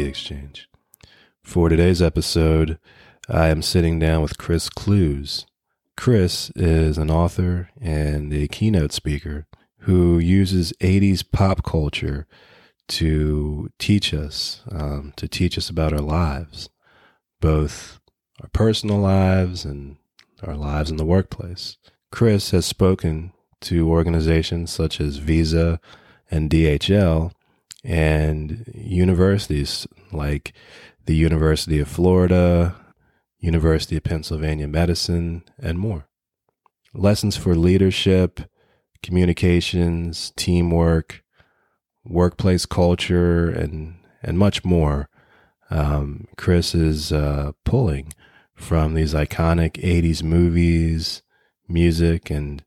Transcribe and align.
Idea 0.00 0.08
Exchange. 0.08 0.68
For 1.42 1.68
today's 1.68 2.00
episode, 2.00 2.78
I 3.28 3.48
am 3.48 3.60
sitting 3.60 3.98
down 3.98 4.22
with 4.22 4.38
Chris 4.38 4.70
Clews. 4.70 5.44
Chris 5.94 6.50
is 6.56 6.96
an 6.96 7.10
author 7.10 7.68
and 7.78 8.32
a 8.32 8.48
keynote 8.48 8.92
speaker 8.92 9.46
who 9.80 10.18
uses 10.18 10.72
80s 10.80 11.22
pop 11.30 11.62
culture 11.62 12.26
to 12.88 13.68
teach 13.78 14.14
us, 14.14 14.62
um, 14.72 15.12
to 15.16 15.28
teach 15.28 15.58
us 15.58 15.68
about 15.68 15.92
our 15.92 16.00
lives, 16.00 16.70
both 17.42 18.00
our 18.40 18.48
personal 18.54 19.00
lives 19.00 19.66
and 19.66 19.98
our 20.42 20.56
lives 20.56 20.90
in 20.90 20.96
the 20.96 21.04
workplace. 21.04 21.76
Chris 22.10 22.52
has 22.52 22.64
spoken 22.64 23.34
to 23.60 23.90
organizations 23.90 24.70
such 24.70 24.98
as 24.98 25.18
Visa 25.18 25.78
and 26.30 26.48
DHL 26.48 27.32
and 27.84 28.70
universities 28.74 29.86
like 30.12 30.52
the 31.06 31.14
University 31.16 31.80
of 31.80 31.88
Florida, 31.88 32.76
University 33.38 33.96
of 33.96 34.04
Pennsylvania 34.04 34.68
Medicine, 34.68 35.42
and 35.58 35.78
more. 35.78 36.06
Lessons 36.92 37.36
for 37.36 37.54
leadership, 37.54 38.40
communications, 39.02 40.32
teamwork, 40.36 41.22
workplace 42.04 42.66
culture, 42.66 43.48
and, 43.48 43.96
and 44.22 44.38
much 44.38 44.64
more. 44.64 45.08
Um, 45.70 46.26
Chris 46.36 46.74
is 46.74 47.12
uh, 47.12 47.52
pulling 47.64 48.12
from 48.54 48.94
these 48.94 49.14
iconic 49.14 49.72
80s 49.82 50.22
movies, 50.22 51.22
music, 51.68 52.30
and 52.30 52.64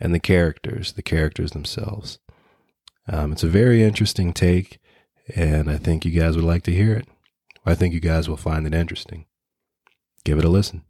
and 0.00 0.14
the 0.14 0.20
characters, 0.20 0.92
the 0.92 1.02
characters 1.02 1.52
themselves. 1.52 2.18
Um, 3.08 3.32
it's 3.32 3.44
a 3.44 3.48
very 3.48 3.82
interesting 3.82 4.32
take, 4.32 4.78
and 5.34 5.70
I 5.70 5.76
think 5.76 6.04
you 6.04 6.10
guys 6.10 6.36
would 6.36 6.44
like 6.44 6.62
to 6.64 6.72
hear 6.72 6.94
it. 6.94 7.08
I 7.66 7.74
think 7.74 7.94
you 7.94 8.00
guys 8.00 8.28
will 8.28 8.36
find 8.36 8.66
it 8.66 8.74
interesting. 8.74 9.26
Give 10.24 10.38
it 10.38 10.44
a 10.44 10.48
listen. 10.48 10.82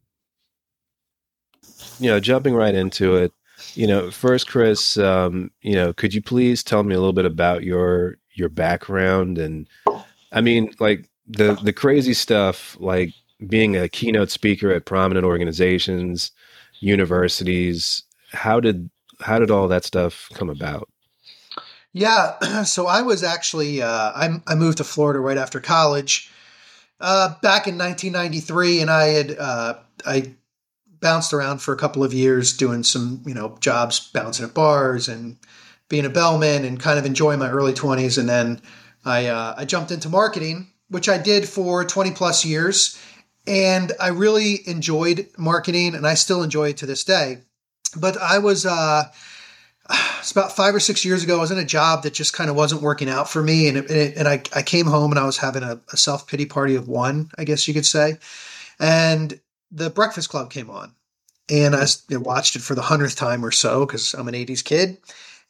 You 1.99 2.11
know, 2.11 2.21
jumping 2.21 2.55
right 2.55 2.75
into 2.75 3.17
it, 3.17 3.33
you 3.75 3.87
know, 3.87 4.11
first, 4.11 4.49
Chris, 4.49 4.97
um, 4.97 5.51
you 5.63 5.75
know, 5.75 5.93
could 5.93 6.15
you 6.15 6.23
please 6.23 6.63
tell 6.63 6.83
me 6.83 6.95
a 6.95 6.99
little 6.99 7.13
bit 7.13 7.25
about 7.25 7.63
your 7.63 8.19
your 8.35 8.49
background 8.49 9.39
and, 9.39 9.69
I 10.33 10.41
mean, 10.41 10.73
like 10.81 11.09
the 11.27 11.55
the 11.63 11.73
crazy 11.73 12.15
stuff, 12.15 12.77
like 12.81 13.13
being 13.47 13.77
a 13.77 13.89
keynote 13.89 14.31
speaker 14.31 14.73
at 14.73 14.87
prominent 14.87 15.25
organizations, 15.25 16.33
universities. 16.81 18.03
How 18.33 18.61
did 18.61 18.91
how 19.21 19.39
did 19.39 19.51
all 19.51 19.69
that 19.69 19.85
stuff 19.85 20.29
come 20.35 20.51
about? 20.51 20.89
Yeah, 21.95 22.63
so 22.65 22.87
I 22.87 23.01
was 23.01 23.23
actually 23.23 23.81
uh, 23.81 24.13
I, 24.15 24.43
I 24.47 24.55
moved 24.57 24.79
to 24.79 24.85
Florida 24.85 25.21
right 25.21 25.39
after 25.39 25.61
college 25.61 26.31
uh, 27.01 27.35
back 27.41 27.67
in 27.67 27.79
1993, 27.79 28.81
and 28.83 28.91
I 28.91 29.05
had 29.07 29.39
uh, 29.39 29.75
I 30.05 30.35
bounced 31.01 31.33
around 31.33 31.59
for 31.59 31.73
a 31.73 31.79
couple 31.79 32.05
of 32.05 32.13
years 32.13 32.57
doing 32.57 32.83
some 32.83 33.23
you 33.25 33.33
know 33.33 33.57
jobs, 33.61 34.11
bouncing 34.13 34.45
at 34.45 34.53
bars 34.53 35.09
and 35.09 35.39
being 35.89 36.05
a 36.05 36.11
bellman, 36.11 36.65
and 36.65 36.81
kind 36.81 36.99
of 36.99 37.07
enjoying 37.07 37.39
my 37.39 37.49
early 37.51 37.73
20s, 37.73 38.19
and 38.19 38.29
then 38.29 38.61
I 39.05 39.27
uh, 39.27 39.55
I 39.57 39.65
jumped 39.65 39.93
into 39.93 40.09
marketing, 40.09 40.73
which 40.89 41.09
I 41.09 41.17
did 41.17 41.49
for 41.49 41.85
20 41.85 42.11
plus 42.11 42.45
years, 42.45 42.99
and 43.47 43.93
I 44.01 44.09
really 44.09 44.69
enjoyed 44.69 45.29
marketing, 45.39 45.95
and 45.95 46.07
I 46.07 46.15
still 46.15 46.43
enjoy 46.43 46.71
it 46.71 46.79
to 46.79 46.87
this 46.87 47.05
day. 47.05 47.43
But 47.97 48.17
I 48.17 48.39
was 48.39 48.67
uh, 48.67 49.05
it's 50.19 50.33
about 50.33 50.57
five 50.57 50.75
or 50.75 50.81
six 50.81 51.05
years 51.05 51.23
ago. 51.23 51.37
I 51.37 51.41
was 51.41 51.51
in 51.51 51.59
a 51.59 51.65
job 51.65 52.03
that 52.03 52.15
just 52.15 52.33
kind 52.33 52.49
of 52.49 52.57
wasn't 52.57 52.83
working 52.83 53.09
out 53.11 53.29
for 53.29 53.43
me, 53.43 53.69
and 53.69 53.79
it, 53.79 54.17
and, 54.17 54.27
I, 54.27 54.43
I 54.55 54.63
came 54.63 54.87
home 54.87 55.13
and 55.13 55.19
I 55.19 55.27
was 55.27 55.37
having 55.37 55.63
a, 55.63 55.81
a 55.93 55.97
self 55.97 56.27
pity 56.27 56.47
party 56.47 56.75
of 56.75 56.89
one, 56.89 57.31
I 57.37 57.45
guess 57.45 57.69
you 57.69 57.75
could 57.75 57.87
say, 57.87 58.19
and 58.79 59.39
the 59.71 59.91
Breakfast 59.91 60.31
Club 60.31 60.51
came 60.51 60.71
on, 60.71 60.95
and 61.51 61.75
I 61.75 61.87
watched 62.13 62.57
it 62.57 62.63
for 62.63 62.75
the 62.75 62.83
hundredth 62.83 63.17
time 63.17 63.45
or 63.45 63.51
so 63.51 63.85
because 63.85 64.15
I'm 64.15 64.29
an 64.29 64.35
'80s 64.35 64.65
kid. 64.65 64.99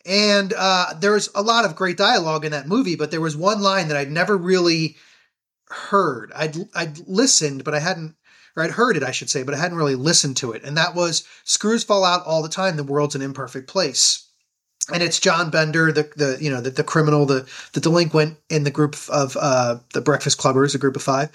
And 0.07 0.53
uh, 0.55 0.93
there 1.01 1.13
was 1.13 1.31
a 1.35 1.41
lot 1.41 1.65
of 1.65 1.77
great 1.77 1.97
dialogue 1.97 2.45
in 2.45 2.53
that 2.53 2.69
movie, 2.69 2.95
but 2.95 3.11
there 3.11 3.23
was 3.23 3.37
one 3.37 3.63
line 3.63 3.89
that 3.89 3.97
I'd 3.97 4.11
never 4.11 4.37
really 4.37 4.97
heard. 5.69 6.31
I'd 6.35 6.57
I'd 6.75 7.07
listened, 7.07 7.65
but 7.65 7.75
I 7.75 7.79
hadn't 7.79 8.17
or 8.57 8.63
I'd 8.63 8.71
heard 8.71 8.97
it, 8.97 9.03
I 9.03 9.11
should 9.11 9.31
say, 9.31 9.43
but 9.43 9.55
I 9.55 9.59
hadn't 9.59 9.79
really 9.79 9.95
listened 9.95 10.37
to 10.39 10.53
it. 10.53 10.63
And 10.65 10.77
that 10.77 10.95
was 10.95 11.27
screws 11.45 11.85
fall 11.85 12.05
out 12.05 12.25
all 12.25 12.43
the 12.43 12.49
time. 12.49 12.77
The 12.77 12.85
world's 12.85 13.15
an 13.15 13.23
imperfect 13.23 13.69
place. 13.69 14.24
And 14.93 15.03
it's 15.03 15.19
John 15.19 15.51
Bender, 15.51 15.93
the, 15.93 16.11
the 16.17 16.37
you 16.41 16.51
know 16.51 16.61
the, 16.61 16.71
the 16.71 16.85
criminal, 16.85 17.25
the 17.27 17.49
the 17.73 17.81
delinquent 17.81 18.39
in 18.51 18.65
the 18.65 18.71
group 18.71 18.97
of 19.09 19.37
uh, 19.41 19.79
the 19.93 20.01
Breakfast 20.01 20.39
Clubbers, 20.39 20.75
a 20.75 20.79
group 20.79 20.97
of 20.97 21.03
five. 21.03 21.31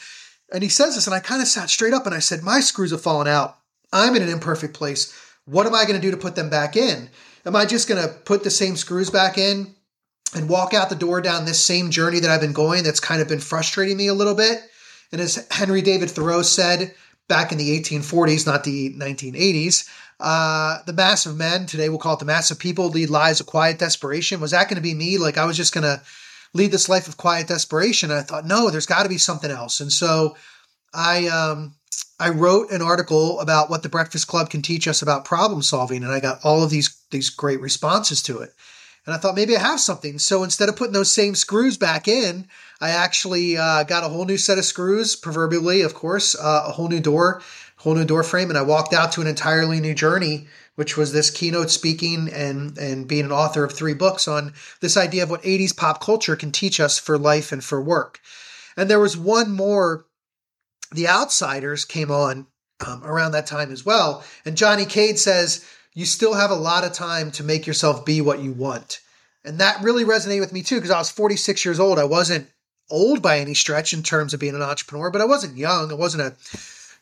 And 0.51 0.63
he 0.63 0.69
says 0.69 0.95
this, 0.95 1.07
and 1.07 1.15
I 1.15 1.19
kind 1.19 1.41
of 1.41 1.47
sat 1.47 1.69
straight 1.69 1.93
up 1.93 2.05
and 2.05 2.13
I 2.13 2.19
said, 2.19 2.43
"My 2.43 2.59
screws 2.59 2.91
have 2.91 3.01
fallen 3.01 3.27
out. 3.27 3.57
I'm 3.91 4.15
in 4.15 4.21
an 4.21 4.29
imperfect 4.29 4.73
place. 4.73 5.13
What 5.45 5.65
am 5.65 5.73
I 5.73 5.85
going 5.85 5.99
to 5.99 6.01
do 6.01 6.11
to 6.11 6.17
put 6.17 6.35
them 6.35 6.49
back 6.49 6.75
in? 6.75 7.09
Am 7.45 7.55
I 7.55 7.65
just 7.65 7.87
going 7.87 8.01
to 8.01 8.13
put 8.13 8.43
the 8.43 8.51
same 8.51 8.75
screws 8.75 9.09
back 9.09 9.37
in 9.37 9.73
and 10.35 10.49
walk 10.49 10.73
out 10.73 10.89
the 10.89 10.95
door 10.95 11.21
down 11.21 11.45
this 11.45 11.63
same 11.63 11.89
journey 11.89 12.19
that 12.19 12.29
I've 12.29 12.41
been 12.41 12.53
going 12.53 12.83
that's 12.83 12.99
kind 12.99 13.21
of 13.21 13.27
been 13.27 13.39
frustrating 13.39 13.97
me 13.97 14.07
a 14.07 14.13
little 14.13 14.35
bit. 14.35 14.61
And 15.11 15.19
as 15.19 15.47
Henry 15.49 15.81
David 15.81 16.11
Thoreau 16.11 16.43
said 16.43 16.93
back 17.29 17.53
in 17.53 17.57
the 17.57 17.79
1840s, 17.79 18.45
not 18.45 18.65
the 18.65 18.93
1980s, 18.95 19.89
uh, 20.19 20.79
the 20.85 20.91
mass 20.91 21.25
of 21.25 21.37
men, 21.37 21.65
today 21.65 21.87
we'll 21.87 21.97
call 21.97 22.15
it 22.15 22.19
the 22.19 22.25
mass 22.25 22.51
of 22.51 22.59
people, 22.59 22.89
lead 22.89 23.09
lives 23.09 23.39
of 23.39 23.45
quiet 23.45 23.79
desperation. 23.79 24.41
Was 24.41 24.51
that 24.51 24.67
going 24.67 24.75
to 24.75 24.81
be 24.81 24.93
me? 24.93 25.17
Like 25.17 25.37
I 25.37 25.45
was 25.45 25.55
just 25.55 25.73
going 25.73 25.85
to 25.85 26.01
lead 26.53 26.71
this 26.71 26.89
life 26.89 27.07
of 27.07 27.15
quiet 27.15 27.47
desperation. 27.47 28.11
And 28.11 28.19
I 28.19 28.23
thought, 28.23 28.45
no, 28.45 28.69
there's 28.69 28.85
got 28.85 29.03
to 29.03 29.09
be 29.09 29.17
something 29.17 29.49
else. 29.49 29.79
And 29.79 29.91
so 29.91 30.35
I, 30.93 31.27
um, 31.27 31.75
I 32.19 32.29
wrote 32.29 32.71
an 32.71 32.81
article 32.81 33.39
about 33.39 33.69
what 33.69 33.81
the 33.81 33.89
Breakfast 33.89 34.27
Club 34.27 34.49
can 34.49 34.61
teach 34.61 34.87
us 34.87 35.01
about 35.01 35.23
problem 35.23 35.61
solving, 35.61 36.03
and 36.03 36.11
I 36.11 36.19
got 36.19 36.43
all 36.43 36.63
of 36.63 36.69
these 36.69 37.01
these 37.11 37.29
great 37.29 37.61
responses 37.61 38.21
to 38.23 38.39
it. 38.39 38.53
And 39.05 39.15
I 39.15 39.17
thought 39.17 39.35
maybe 39.35 39.55
I 39.55 39.61
have 39.61 39.79
something. 39.79 40.19
So 40.19 40.43
instead 40.43 40.69
of 40.69 40.75
putting 40.75 40.93
those 40.93 41.11
same 41.11 41.33
screws 41.33 41.77
back 41.77 42.07
in, 42.07 42.47
I 42.81 42.91
actually 42.91 43.57
uh, 43.57 43.83
got 43.83 44.05
a 44.05 44.09
whole 44.09 44.25
new 44.25 44.37
set 44.37 44.57
of 44.57 44.65
screws, 44.65 45.15
proverbially, 45.15 45.81
of 45.81 45.93
course, 45.93 46.35
uh, 46.35 46.63
a 46.67 46.71
whole 46.71 46.87
new 46.87 47.01
door, 47.01 47.41
whole 47.77 47.95
new 47.95 48.05
door 48.05 48.23
frame, 48.23 48.49
and 48.49 48.57
I 48.57 48.61
walked 48.61 48.93
out 48.93 49.11
to 49.13 49.21
an 49.21 49.27
entirely 49.27 49.81
new 49.81 49.93
journey, 49.93 50.47
which 50.75 50.95
was 50.95 51.11
this 51.11 51.29
keynote 51.29 51.69
speaking 51.69 52.29
and 52.29 52.77
and 52.77 53.07
being 53.07 53.25
an 53.25 53.31
author 53.33 53.65
of 53.65 53.73
three 53.73 53.93
books 53.93 54.27
on 54.27 54.53
this 54.79 54.95
idea 54.95 55.23
of 55.23 55.29
what 55.29 55.43
80s 55.43 55.75
pop 55.75 56.01
culture 56.01 56.37
can 56.37 56.51
teach 56.51 56.79
us 56.79 56.97
for 56.97 57.17
life 57.17 57.51
and 57.51 57.63
for 57.63 57.81
work. 57.81 58.19
And 58.77 58.89
there 58.89 58.99
was 58.99 59.17
one 59.17 59.51
more. 59.51 60.05
The 60.91 61.07
Outsiders 61.07 61.85
came 61.85 62.09
on 62.09 62.47
um, 62.85 63.03
around 63.03 63.33
that 63.33 63.45
time 63.45 63.71
as 63.71 63.85
well, 63.85 64.23
and 64.45 64.55
Johnny 64.55 64.85
Cade 64.85 65.19
says 65.19 65.65
you 65.93 66.05
still 66.05 66.33
have 66.33 66.49
a 66.49 66.55
lot 66.55 66.85
of 66.85 66.93
time 66.93 67.29
to 67.31 67.43
make 67.43 67.67
yourself 67.67 68.05
be 68.05 68.21
what 68.21 68.39
you 68.39 68.53
want. 68.53 69.01
And 69.43 69.59
that 69.59 69.83
really 69.83 70.05
resonated 70.05 70.39
with 70.39 70.53
me 70.53 70.63
too, 70.63 70.75
because 70.75 70.91
I 70.91 70.97
was 70.97 71.09
46 71.11 71.65
years 71.65 71.79
old. 71.79 71.99
I 71.99 72.05
wasn't 72.05 72.47
old 72.89 73.21
by 73.21 73.39
any 73.39 73.53
stretch 73.53 73.93
in 73.93 74.03
terms 74.03 74.33
of 74.33 74.39
being 74.39 74.55
an 74.55 74.61
entrepreneur, 74.61 75.11
but 75.11 75.21
I 75.21 75.25
wasn't 75.25 75.57
young. 75.57 75.91
I 75.91 75.95
wasn't 75.95 76.23
a 76.23 76.35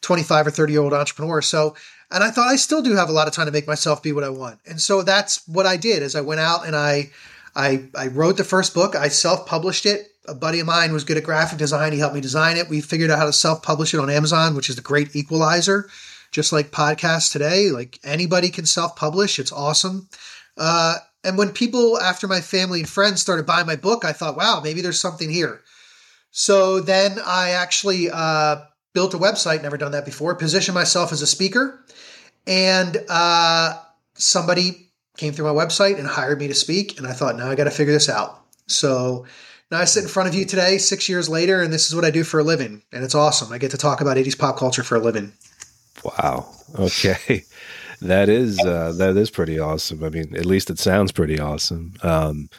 25 0.01 0.47
or 0.47 0.51
30 0.51 0.73
year 0.73 0.81
old 0.81 0.93
entrepreneur. 0.93 1.41
So, 1.41 1.75
and 2.11 2.23
I 2.23 2.31
thought 2.31 2.47
I 2.47 2.55
still 2.55 2.81
do 2.81 2.95
have 2.95 3.09
a 3.09 3.13
lot 3.13 3.27
of 3.27 3.33
time 3.33 3.45
to 3.47 3.51
make 3.51 3.67
myself 3.67 4.01
be 4.01 4.11
what 4.11 4.23
I 4.23 4.29
want. 4.29 4.59
And 4.65 4.81
so 4.81 5.01
that's 5.01 5.47
what 5.47 5.65
I 5.65 5.77
did 5.77 6.03
is 6.03 6.15
I 6.15 6.21
went 6.21 6.39
out 6.39 6.65
and 6.65 6.75
I, 6.75 7.11
I, 7.55 7.85
I 7.95 8.07
wrote 8.07 8.37
the 8.37 8.43
first 8.43 8.73
book. 8.73 8.95
I 8.95 9.07
self-published 9.07 9.85
it. 9.85 10.07
A 10.27 10.35
buddy 10.35 10.59
of 10.59 10.67
mine 10.67 10.93
was 10.93 11.03
good 11.03 11.17
at 11.17 11.23
graphic 11.23 11.57
design. 11.57 11.93
He 11.93 11.99
helped 11.99 12.15
me 12.15 12.21
design 12.21 12.57
it. 12.57 12.69
We 12.69 12.81
figured 12.81 13.09
out 13.09 13.19
how 13.19 13.25
to 13.25 13.33
self-publish 13.33 13.93
it 13.93 13.99
on 13.99 14.09
Amazon, 14.09 14.55
which 14.55 14.69
is 14.69 14.75
the 14.75 14.81
great 14.81 15.15
equalizer 15.15 15.89
just 16.31 16.51
like 16.51 16.71
podcasts 16.71 17.31
today. 17.31 17.69
Like 17.69 17.99
anybody 18.03 18.49
can 18.49 18.65
self 18.65 18.95
publish, 18.95 19.39
it's 19.39 19.51
awesome. 19.51 20.09
Uh, 20.57 20.95
and 21.23 21.37
when 21.37 21.51
people, 21.51 21.99
after 21.99 22.27
my 22.27 22.41
family 22.41 22.79
and 22.79 22.89
friends 22.89 23.21
started 23.21 23.45
buying 23.45 23.67
my 23.67 23.75
book, 23.75 24.05
I 24.05 24.13
thought, 24.13 24.37
wow, 24.37 24.61
maybe 24.63 24.81
there's 24.81 24.99
something 24.99 25.29
here. 25.29 25.61
So 26.31 26.79
then 26.79 27.17
I 27.25 27.51
actually 27.51 28.09
uh, 28.11 28.57
built 28.93 29.13
a 29.13 29.17
website, 29.17 29.61
never 29.61 29.77
done 29.77 29.91
that 29.91 30.05
before, 30.05 30.35
positioned 30.35 30.75
myself 30.75 31.11
as 31.11 31.21
a 31.21 31.27
speaker. 31.27 31.83
And 32.45 32.97
uh, 33.09 33.79
somebody 34.15 34.91
came 35.17 35.33
through 35.33 35.53
my 35.53 35.65
website 35.65 35.97
and 35.97 36.07
hired 36.07 36.39
me 36.39 36.47
to 36.47 36.53
speak. 36.53 36.97
And 36.97 37.07
I 37.07 37.13
thought, 37.13 37.37
now 37.37 37.49
I 37.49 37.55
got 37.55 37.65
to 37.65 37.71
figure 37.71 37.93
this 37.93 38.09
out. 38.09 38.41
So 38.67 39.25
now 39.71 39.79
I 39.79 39.85
sit 39.85 40.03
in 40.03 40.09
front 40.09 40.29
of 40.29 40.35
you 40.35 40.45
today, 40.45 40.77
six 40.77 41.09
years 41.09 41.27
later, 41.27 41.61
and 41.61 41.73
this 41.73 41.87
is 41.87 41.95
what 41.95 42.05
I 42.05 42.11
do 42.11 42.23
for 42.23 42.39
a 42.39 42.43
living. 42.43 42.83
And 42.91 43.03
it's 43.03 43.15
awesome. 43.15 43.51
I 43.51 43.57
get 43.57 43.71
to 43.71 43.77
talk 43.77 44.01
about 44.01 44.17
80s 44.17 44.37
pop 44.37 44.57
culture 44.57 44.83
for 44.83 44.95
a 44.95 44.99
living. 44.99 45.33
Wow. 46.03 46.47
Okay. 46.79 47.43
that 48.01 48.29
is 48.29 48.59
uh, 48.59 48.93
that 48.97 49.17
is 49.17 49.29
pretty 49.29 49.59
awesome. 49.59 50.03
I 50.03 50.09
mean, 50.09 50.35
at 50.35 50.45
least 50.45 50.69
it 50.69 50.79
sounds 50.79 51.11
pretty 51.11 51.39
awesome. 51.39 51.95
Um, 52.01 52.49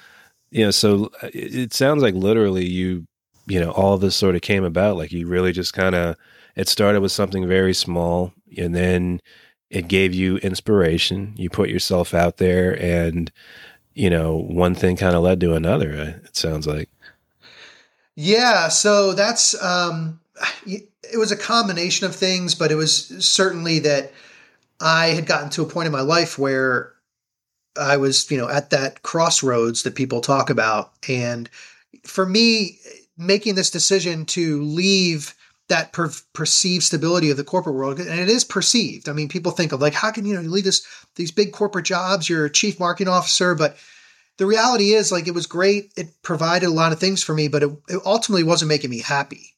you 0.51 0.65
know, 0.65 0.71
so 0.71 1.11
uh, 1.23 1.29
it, 1.33 1.55
it 1.55 1.73
sounds 1.73 2.03
like 2.03 2.15
literally 2.15 2.67
you, 2.67 3.07
you 3.49 3.61
know, 3.61 3.71
all 3.71 3.99
this 3.99 4.17
sort 4.17 4.35
of 4.37 4.43
came 4.43 4.65
about. 4.65 4.97
Like 4.97 5.13
you 5.13 5.27
really 5.27 5.53
just 5.53 5.73
kind 5.73 5.95
of 5.95 6.17
it 6.57 6.69
started 6.69 7.01
with 7.01 7.13
something 7.13 7.47
very 7.47 7.75
small, 7.75 8.33
and 8.57 8.75
then 8.75 9.21
it 9.71 9.89
gave 9.89 10.15
you 10.15 10.37
inspiration. 10.39 11.35
You 11.37 11.51
put 11.51 11.69
yourself 11.69 12.15
out 12.15 12.39
there, 12.39 12.81
and 12.83 13.31
you 13.95 14.11
know, 14.11 14.37
one 14.37 14.75
thing 14.75 14.97
kind 14.97 15.17
of 15.17 15.23
led 15.23 15.41
to 15.41 15.55
another. 15.55 15.93
uh, 15.93 16.27
It 16.27 16.37
sounds 16.37 16.67
like. 16.67 16.89
Yeah, 18.15 18.69
so 18.69 19.13
that's 19.13 19.61
um, 19.63 20.21
it 20.67 21.19
was 21.19 21.31
a 21.31 21.37
combination 21.37 22.07
of 22.07 22.15
things, 22.15 22.55
but 22.55 22.73
it 22.73 22.75
was 22.75 23.07
certainly 23.25 23.79
that 23.81 24.13
I 24.81 25.09
had 25.09 25.27
gotten 25.27 25.51
to 25.51 25.63
a 25.63 25.67
point 25.67 25.87
in 25.87 25.93
my 25.93 26.01
life 26.01 26.39
where 26.39 26.93
I 27.79 27.97
was, 27.97 28.29
you 28.31 28.37
know, 28.37 28.49
at 28.49 28.71
that 28.71 29.03
crossroads 29.03 29.85
that 29.85 29.95
people 29.95 30.21
talk 30.21 30.51
about, 30.51 30.93
and 31.09 31.49
for 32.05 32.27
me, 32.27 32.79
making 33.19 33.57
this 33.57 33.71
decision 33.71 34.25
to 34.27 34.63
leave 34.63 35.35
that 35.69 35.93
per- 35.93 36.11
perceived 36.33 36.85
stability 36.85 37.31
of 37.31 37.37
the 37.37 37.45
corporate 37.45 37.77
world, 37.77 38.01
and 38.01 38.21
it 38.21 38.29
is 38.29 38.45
perceived. 38.45 39.09
I 39.09 39.13
mean, 39.13 39.29
people 39.29 39.53
think 39.53 39.73
of 39.73 39.81
like, 39.81 39.93
how 39.93 40.11
can 40.11 40.25
you 40.25 40.35
know 40.35 40.41
you 40.41 40.49
leave 40.49 40.65
this 40.65 40.87
these 41.17 41.31
big 41.31 41.53
corporate 41.53 41.85
jobs? 41.85 42.29
You're 42.29 42.47
a 42.47 42.51
chief 42.51 42.81
marketing 42.81 43.13
officer, 43.13 43.55
but 43.55 43.77
the 44.39 44.47
reality 44.47 44.93
is 44.93 45.13
like 45.13 45.29
it 45.29 45.35
was 45.35 45.47
great. 45.47 45.93
It 45.97 46.23
provided 46.23 46.67
a 46.67 46.73
lot 46.73 46.93
of 46.93 47.01
things 47.01 47.23
for 47.23 47.35
me, 47.35 47.49
but 47.49 47.63
it, 47.63 47.71
it 47.89 48.01
ultimately 48.07 48.45
wasn't 48.45 48.71
making 48.71 48.91
me 48.91 49.01
happy. 49.01 49.55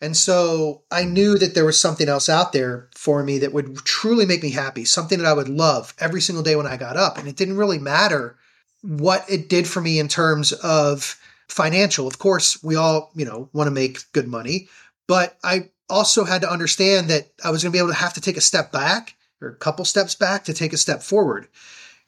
And 0.00 0.16
so 0.16 0.82
I 0.90 1.04
knew 1.04 1.38
that 1.38 1.54
there 1.54 1.64
was 1.64 1.78
something 1.78 2.08
else 2.08 2.28
out 2.28 2.52
there 2.52 2.88
for 2.94 3.22
me 3.22 3.38
that 3.38 3.52
would 3.52 3.76
truly 3.78 4.26
make 4.26 4.42
me 4.42 4.50
happy, 4.50 4.84
something 4.84 5.18
that 5.18 5.28
I 5.28 5.32
would 5.32 5.48
love 5.48 5.94
every 6.00 6.20
single 6.20 6.42
day 6.42 6.56
when 6.56 6.66
I 6.66 6.76
got 6.76 6.96
up. 6.96 7.18
And 7.18 7.28
it 7.28 7.36
didn't 7.36 7.56
really 7.56 7.78
matter 7.78 8.36
what 8.80 9.24
it 9.28 9.48
did 9.48 9.68
for 9.68 9.80
me 9.80 10.00
in 10.00 10.08
terms 10.08 10.52
of 10.52 11.16
financial. 11.48 12.06
Of 12.06 12.18
course, 12.18 12.62
we 12.62 12.76
all, 12.76 13.10
you 13.14 13.24
know, 13.24 13.48
want 13.52 13.66
to 13.68 13.72
make 13.72 14.10
good 14.12 14.28
money, 14.28 14.68
but 15.06 15.36
I 15.44 15.70
also 15.88 16.24
had 16.24 16.40
to 16.42 16.50
understand 16.50 17.10
that 17.10 17.28
I 17.44 17.50
was 17.50 17.62
going 17.62 17.72
to 17.72 17.76
be 17.76 17.80
able 17.80 17.90
to 17.90 17.94
have 17.94 18.14
to 18.14 18.20
take 18.20 18.36
a 18.36 18.40
step 18.40 18.72
back 18.72 19.14
or 19.40 19.48
a 19.48 19.56
couple 19.56 19.84
steps 19.84 20.14
back 20.14 20.44
to 20.44 20.54
take 20.54 20.72
a 20.72 20.78
step 20.78 21.02
forward. 21.02 21.48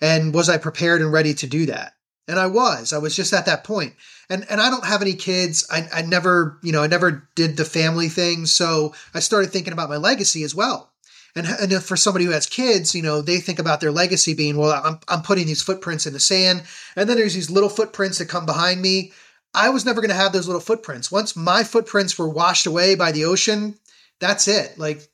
And 0.00 0.34
was 0.34 0.48
I 0.48 0.58
prepared 0.58 1.02
and 1.02 1.12
ready 1.12 1.34
to 1.34 1.46
do 1.46 1.66
that? 1.66 1.94
And 2.26 2.38
I 2.38 2.46
was. 2.46 2.92
I 2.92 2.98
was 2.98 3.14
just 3.14 3.34
at 3.34 3.46
that 3.46 3.64
point. 3.64 3.94
And 4.30 4.46
and 4.48 4.60
I 4.60 4.70
don't 4.70 4.86
have 4.86 5.02
any 5.02 5.12
kids. 5.12 5.66
I, 5.70 5.86
I 5.92 6.02
never, 6.02 6.58
you 6.62 6.72
know, 6.72 6.82
I 6.82 6.86
never 6.86 7.28
did 7.34 7.56
the 7.56 7.64
family 7.66 8.08
thing. 8.08 8.46
So 8.46 8.94
I 9.12 9.20
started 9.20 9.50
thinking 9.50 9.74
about 9.74 9.90
my 9.90 9.98
legacy 9.98 10.42
as 10.42 10.54
well. 10.54 10.90
And, 11.36 11.46
and 11.46 11.82
for 11.82 11.96
somebody 11.96 12.24
who 12.24 12.30
has 12.30 12.46
kids, 12.46 12.94
you 12.94 13.02
know, 13.02 13.20
they 13.20 13.38
think 13.38 13.58
about 13.58 13.80
their 13.80 13.90
legacy 13.90 14.34
being, 14.34 14.56
well, 14.56 14.80
I'm, 14.84 15.00
I'm 15.08 15.22
putting 15.22 15.46
these 15.46 15.62
footprints 15.62 16.06
in 16.06 16.12
the 16.12 16.20
sand. 16.20 16.62
And 16.94 17.08
then 17.08 17.16
there's 17.16 17.34
these 17.34 17.50
little 17.50 17.68
footprints 17.68 18.18
that 18.18 18.28
come 18.28 18.46
behind 18.46 18.80
me. 18.80 19.12
I 19.54 19.70
was 19.70 19.84
never 19.84 20.00
going 20.00 20.10
to 20.10 20.16
have 20.16 20.32
those 20.32 20.46
little 20.46 20.60
footprints. 20.60 21.12
Once 21.12 21.36
my 21.36 21.62
footprints 21.62 22.18
were 22.18 22.28
washed 22.28 22.66
away 22.66 22.96
by 22.96 23.12
the 23.12 23.24
ocean, 23.24 23.78
that's 24.18 24.48
it. 24.48 24.76
Like 24.78 25.08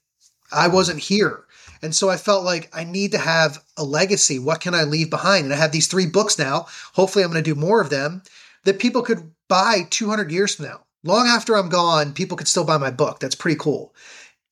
I 0.51 0.69
wasn't 0.69 1.01
here. 1.01 1.45
And 1.83 1.95
so 1.95 2.11
I 2.11 2.17
felt 2.17 2.45
like 2.45 2.71
I 2.75 2.85
need 2.85 3.13
to 3.13 3.19
have 3.19 3.63
a 3.77 3.85
legacy. 3.85 4.39
What 4.39 4.61
can 4.61 4.75
I 4.75 4.85
leave 4.85 5.11
behind? 5.11 5.45
And 5.45 5.55
I 5.55 5.57
have 5.57 5.73
these 5.73 5.87
three 5.87 6.07
books 6.07 6.39
now. 6.39 6.67
Hopefully, 6.95 7.25
I'm 7.25 7.31
going 7.31 7.43
to 7.43 7.55
do 7.55 7.59
more 7.59 7.81
of 7.81 7.91
them 7.91 8.23
that 8.65 8.79
people 8.79 9.03
could 9.03 9.33
buy 9.49 9.87
200 9.89 10.31
years 10.31 10.55
from 10.55 10.67
now. 10.67 10.81
Long 11.05 11.27
after 11.27 11.57
I'm 11.57 11.71
gone, 11.71 12.13
people 12.13 12.37
could 12.37 12.49
still 12.49 12.65
buy 12.65 12.77
my 12.77 12.91
book. 12.91 13.21
That's 13.21 13.35
pretty 13.35 13.59
cool. 13.59 13.95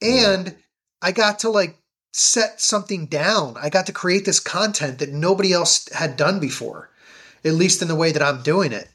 And 0.00 0.56
I 1.02 1.12
got 1.12 1.40
to 1.40 1.50
like 1.50 1.76
set 2.14 2.61
something 2.61 3.06
down. 3.06 3.56
I 3.61 3.69
got 3.69 3.87
to 3.87 3.93
create 3.93 4.25
this 4.25 4.40
content 4.40 5.00
that 5.00 5.11
nobody 5.11 5.52
else 5.52 5.88
had 5.93 6.17
done 6.17 6.40
before, 6.40 6.88
at 7.44 7.52
least 7.52 7.82
in 7.82 7.88
the 7.88 7.94
way 7.94 8.12
that 8.12 8.23
I'm 8.23 8.43
doing 8.43 8.73
it 8.73 8.88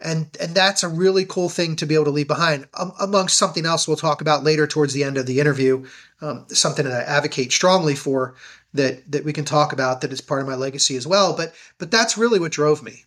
and 0.00 0.36
and 0.40 0.54
that's 0.54 0.82
a 0.82 0.88
really 0.88 1.24
cool 1.24 1.48
thing 1.48 1.76
to 1.76 1.86
be 1.86 1.94
able 1.94 2.04
to 2.04 2.10
leave 2.10 2.28
behind. 2.28 2.66
Um, 2.74 2.92
amongst 3.00 3.36
something 3.36 3.64
else 3.66 3.88
we'll 3.88 3.96
talk 3.96 4.20
about 4.20 4.44
later 4.44 4.66
towards 4.66 4.92
the 4.92 5.04
end 5.04 5.16
of 5.16 5.26
the 5.26 5.40
interview 5.40 5.86
um, 6.20 6.46
something 6.48 6.84
that 6.84 6.94
i 6.94 7.02
advocate 7.02 7.52
strongly 7.52 7.94
for 7.94 8.34
that 8.74 9.10
that 9.10 9.24
we 9.24 9.32
can 9.32 9.44
talk 9.44 9.72
about 9.72 10.00
that 10.00 10.12
is 10.12 10.20
part 10.20 10.40
of 10.40 10.46
my 10.46 10.54
legacy 10.54 10.96
as 10.96 11.06
well 11.06 11.36
but 11.36 11.54
but 11.78 11.90
that's 11.90 12.18
really 12.18 12.38
what 12.38 12.52
drove 12.52 12.82
me. 12.82 13.04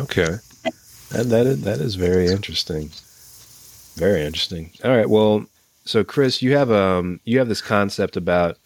Okay. 0.00 0.36
That 1.10 1.28
that 1.28 1.46
is, 1.46 1.62
that 1.62 1.78
is 1.78 1.94
very 1.94 2.26
interesting. 2.26 2.90
Very 3.94 4.24
interesting. 4.24 4.72
All 4.84 4.94
right 4.94 5.08
well 5.08 5.46
so 5.84 6.02
chris 6.04 6.42
you 6.42 6.56
have 6.56 6.70
um 6.70 7.20
you 7.24 7.38
have 7.38 7.48
this 7.48 7.62
concept 7.62 8.16
about 8.16 8.58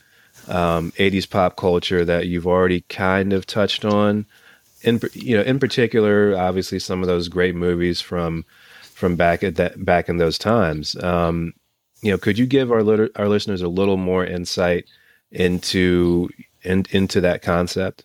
um, 0.48 0.92
80s 0.92 1.28
pop 1.28 1.56
culture 1.56 2.04
that 2.04 2.26
you've 2.26 2.46
already 2.46 2.80
kind 2.88 3.32
of 3.32 3.46
touched 3.46 3.84
on 3.84 4.26
in 4.82 5.00
you 5.12 5.36
know 5.36 5.42
in 5.42 5.58
particular 5.58 6.36
obviously 6.36 6.78
some 6.78 7.02
of 7.02 7.06
those 7.06 7.28
great 7.28 7.54
movies 7.54 8.00
from 8.00 8.44
from 8.82 9.16
back 9.16 9.42
at 9.42 9.56
that 9.56 9.84
back 9.84 10.08
in 10.08 10.16
those 10.18 10.38
times. 10.38 10.96
Um, 11.02 11.54
you 12.02 12.10
know 12.10 12.18
could 12.18 12.38
you 12.38 12.46
give 12.46 12.72
our 12.72 12.82
lit- 12.82 13.12
our 13.16 13.28
listeners 13.28 13.62
a 13.62 13.68
little 13.68 13.96
more 13.96 14.24
insight 14.24 14.86
into 15.30 16.28
in, 16.62 16.86
into 16.90 17.20
that 17.20 17.42
concept? 17.42 18.04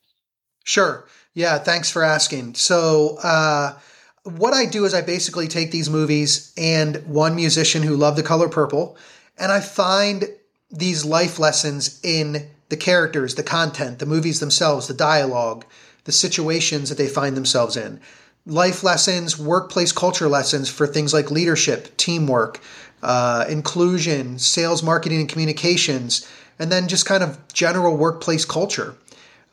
Sure. 0.63 1.07
Yeah 1.33 1.57
thanks 1.59 1.91
for 1.91 2.03
asking. 2.03 2.55
So 2.55 3.17
uh, 3.23 3.77
what 4.25 4.53
i 4.53 4.65
do 4.65 4.85
is 4.85 4.93
i 4.93 5.01
basically 5.01 5.47
take 5.47 5.71
these 5.71 5.89
movies 5.89 6.51
and 6.57 6.97
one 7.05 7.35
musician 7.35 7.83
who 7.83 7.95
loved 7.95 8.17
the 8.17 8.23
color 8.23 8.49
purple 8.49 8.97
and 9.37 9.51
i 9.51 9.59
find 9.59 10.25
these 10.71 11.05
life 11.05 11.37
lessons 11.37 12.01
in 12.03 12.49
the 12.69 12.77
characters 12.77 13.35
the 13.35 13.43
content 13.43 13.99
the 13.99 14.05
movies 14.05 14.39
themselves 14.39 14.87
the 14.87 14.95
dialogue 14.95 15.63
the 16.05 16.11
situations 16.11 16.89
that 16.89 16.97
they 16.97 17.07
find 17.07 17.35
themselves 17.35 17.75
in. 17.75 17.99
Life 18.47 18.83
lessons, 18.83 19.37
workplace 19.37 19.91
culture 19.91 20.27
lessons 20.27 20.69
for 20.69 20.87
things 20.87 21.13
like 21.13 21.31
leadership, 21.31 21.95
teamwork, 21.97 22.59
uh, 23.03 23.45
inclusion, 23.49 24.39
sales, 24.39 24.81
marketing, 24.81 25.19
and 25.19 25.29
communications, 25.29 26.27
and 26.57 26.71
then 26.71 26.87
just 26.87 27.05
kind 27.05 27.23
of 27.23 27.39
general 27.53 27.97
workplace 27.97 28.45
culture. 28.45 28.95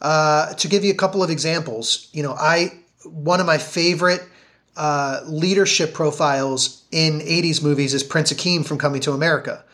Uh, 0.00 0.52
to 0.54 0.68
give 0.68 0.84
you 0.84 0.90
a 0.90 0.96
couple 0.96 1.22
of 1.22 1.30
examples, 1.30 2.08
you 2.12 2.22
know, 2.22 2.32
I 2.32 2.72
one 3.04 3.40
of 3.40 3.46
my 3.46 3.58
favorite 3.58 4.22
uh, 4.76 5.20
leadership 5.26 5.92
profiles 5.92 6.84
in 6.92 7.20
80s 7.20 7.62
movies 7.62 7.94
is 7.94 8.02
Prince 8.02 8.32
Akeem 8.32 8.64
from 8.64 8.78
Coming 8.78 9.00
to 9.02 9.12
America. 9.12 9.64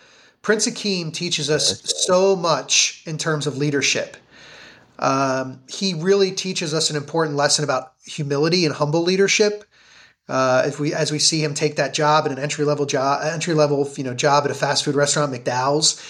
Prince 0.43 0.67
Akeem 0.67 1.13
teaches 1.13 1.51
us 1.51 1.83
so 2.07 2.35
much 2.35 3.03
in 3.07 3.19
terms 3.19 3.47
of 3.47 3.57
leadership. 3.57 4.17
Um, 4.99 5.61
he 5.69 5.95
really 5.95 6.33
teaches 6.33 6.75
us 6.75 6.91
an 6.91 6.97
important 6.97 7.37
lesson 7.37 7.65
about 7.65 7.93
humility 8.05 8.65
and 8.65 8.75
humble 8.75 9.03
leadership. 9.03 9.65
Uh, 10.29 10.65
if 10.67 10.79
we, 10.79 10.93
as 10.93 11.11
we 11.11 11.19
see 11.19 11.43
him 11.43 11.55
take 11.55 11.77
that 11.77 11.95
job 11.95 12.27
at 12.27 12.33
an 12.33 12.39
entry 12.39 12.65
level 12.65 12.85
job, 12.85 13.23
entry 13.25 13.55
level, 13.55 13.89
you 13.97 14.05
know, 14.05 14.15
job 14.15 14.45
at 14.45 14.51
a 14.51 14.55
fast 14.55 14.85
food 14.85 14.95
restaurant, 14.95 15.33
McDowell's, 15.33 16.03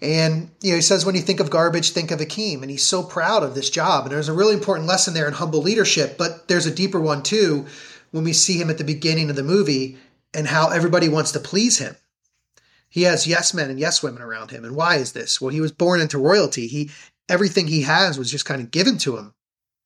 and 0.00 0.50
you 0.62 0.70
know, 0.70 0.76
he 0.76 0.82
says, 0.82 1.04
when 1.04 1.16
you 1.16 1.20
think 1.20 1.40
of 1.40 1.50
garbage, 1.50 1.90
think 1.90 2.10
of 2.10 2.20
Akeem, 2.20 2.62
and 2.62 2.70
he's 2.70 2.84
so 2.84 3.02
proud 3.02 3.42
of 3.42 3.54
this 3.54 3.68
job. 3.68 4.04
And 4.04 4.12
there's 4.12 4.28
a 4.28 4.32
really 4.32 4.54
important 4.54 4.86
lesson 4.86 5.12
there 5.12 5.26
in 5.26 5.34
humble 5.34 5.60
leadership, 5.60 6.16
but 6.16 6.48
there's 6.48 6.66
a 6.66 6.74
deeper 6.74 7.00
one 7.00 7.22
too 7.22 7.66
when 8.10 8.24
we 8.24 8.32
see 8.32 8.60
him 8.60 8.70
at 8.70 8.78
the 8.78 8.84
beginning 8.84 9.28
of 9.28 9.36
the 9.36 9.42
movie 9.42 9.98
and 10.32 10.46
how 10.46 10.70
everybody 10.70 11.08
wants 11.08 11.32
to 11.32 11.40
please 11.40 11.78
him. 11.78 11.96
He 12.88 13.02
has 13.02 13.26
yes 13.26 13.52
men 13.52 13.70
and 13.70 13.78
yes 13.78 14.02
women 14.02 14.22
around 14.22 14.50
him. 14.50 14.64
And 14.64 14.74
why 14.74 14.96
is 14.96 15.12
this? 15.12 15.40
Well, 15.40 15.50
he 15.50 15.60
was 15.60 15.72
born 15.72 16.00
into 16.00 16.16
royalty. 16.16 16.68
He 16.68 16.90
everything 17.28 17.66
he 17.66 17.82
has 17.82 18.18
was 18.18 18.30
just 18.30 18.44
kind 18.44 18.60
of 18.60 18.70
given 18.70 18.98
to 18.98 19.16
him 19.16 19.34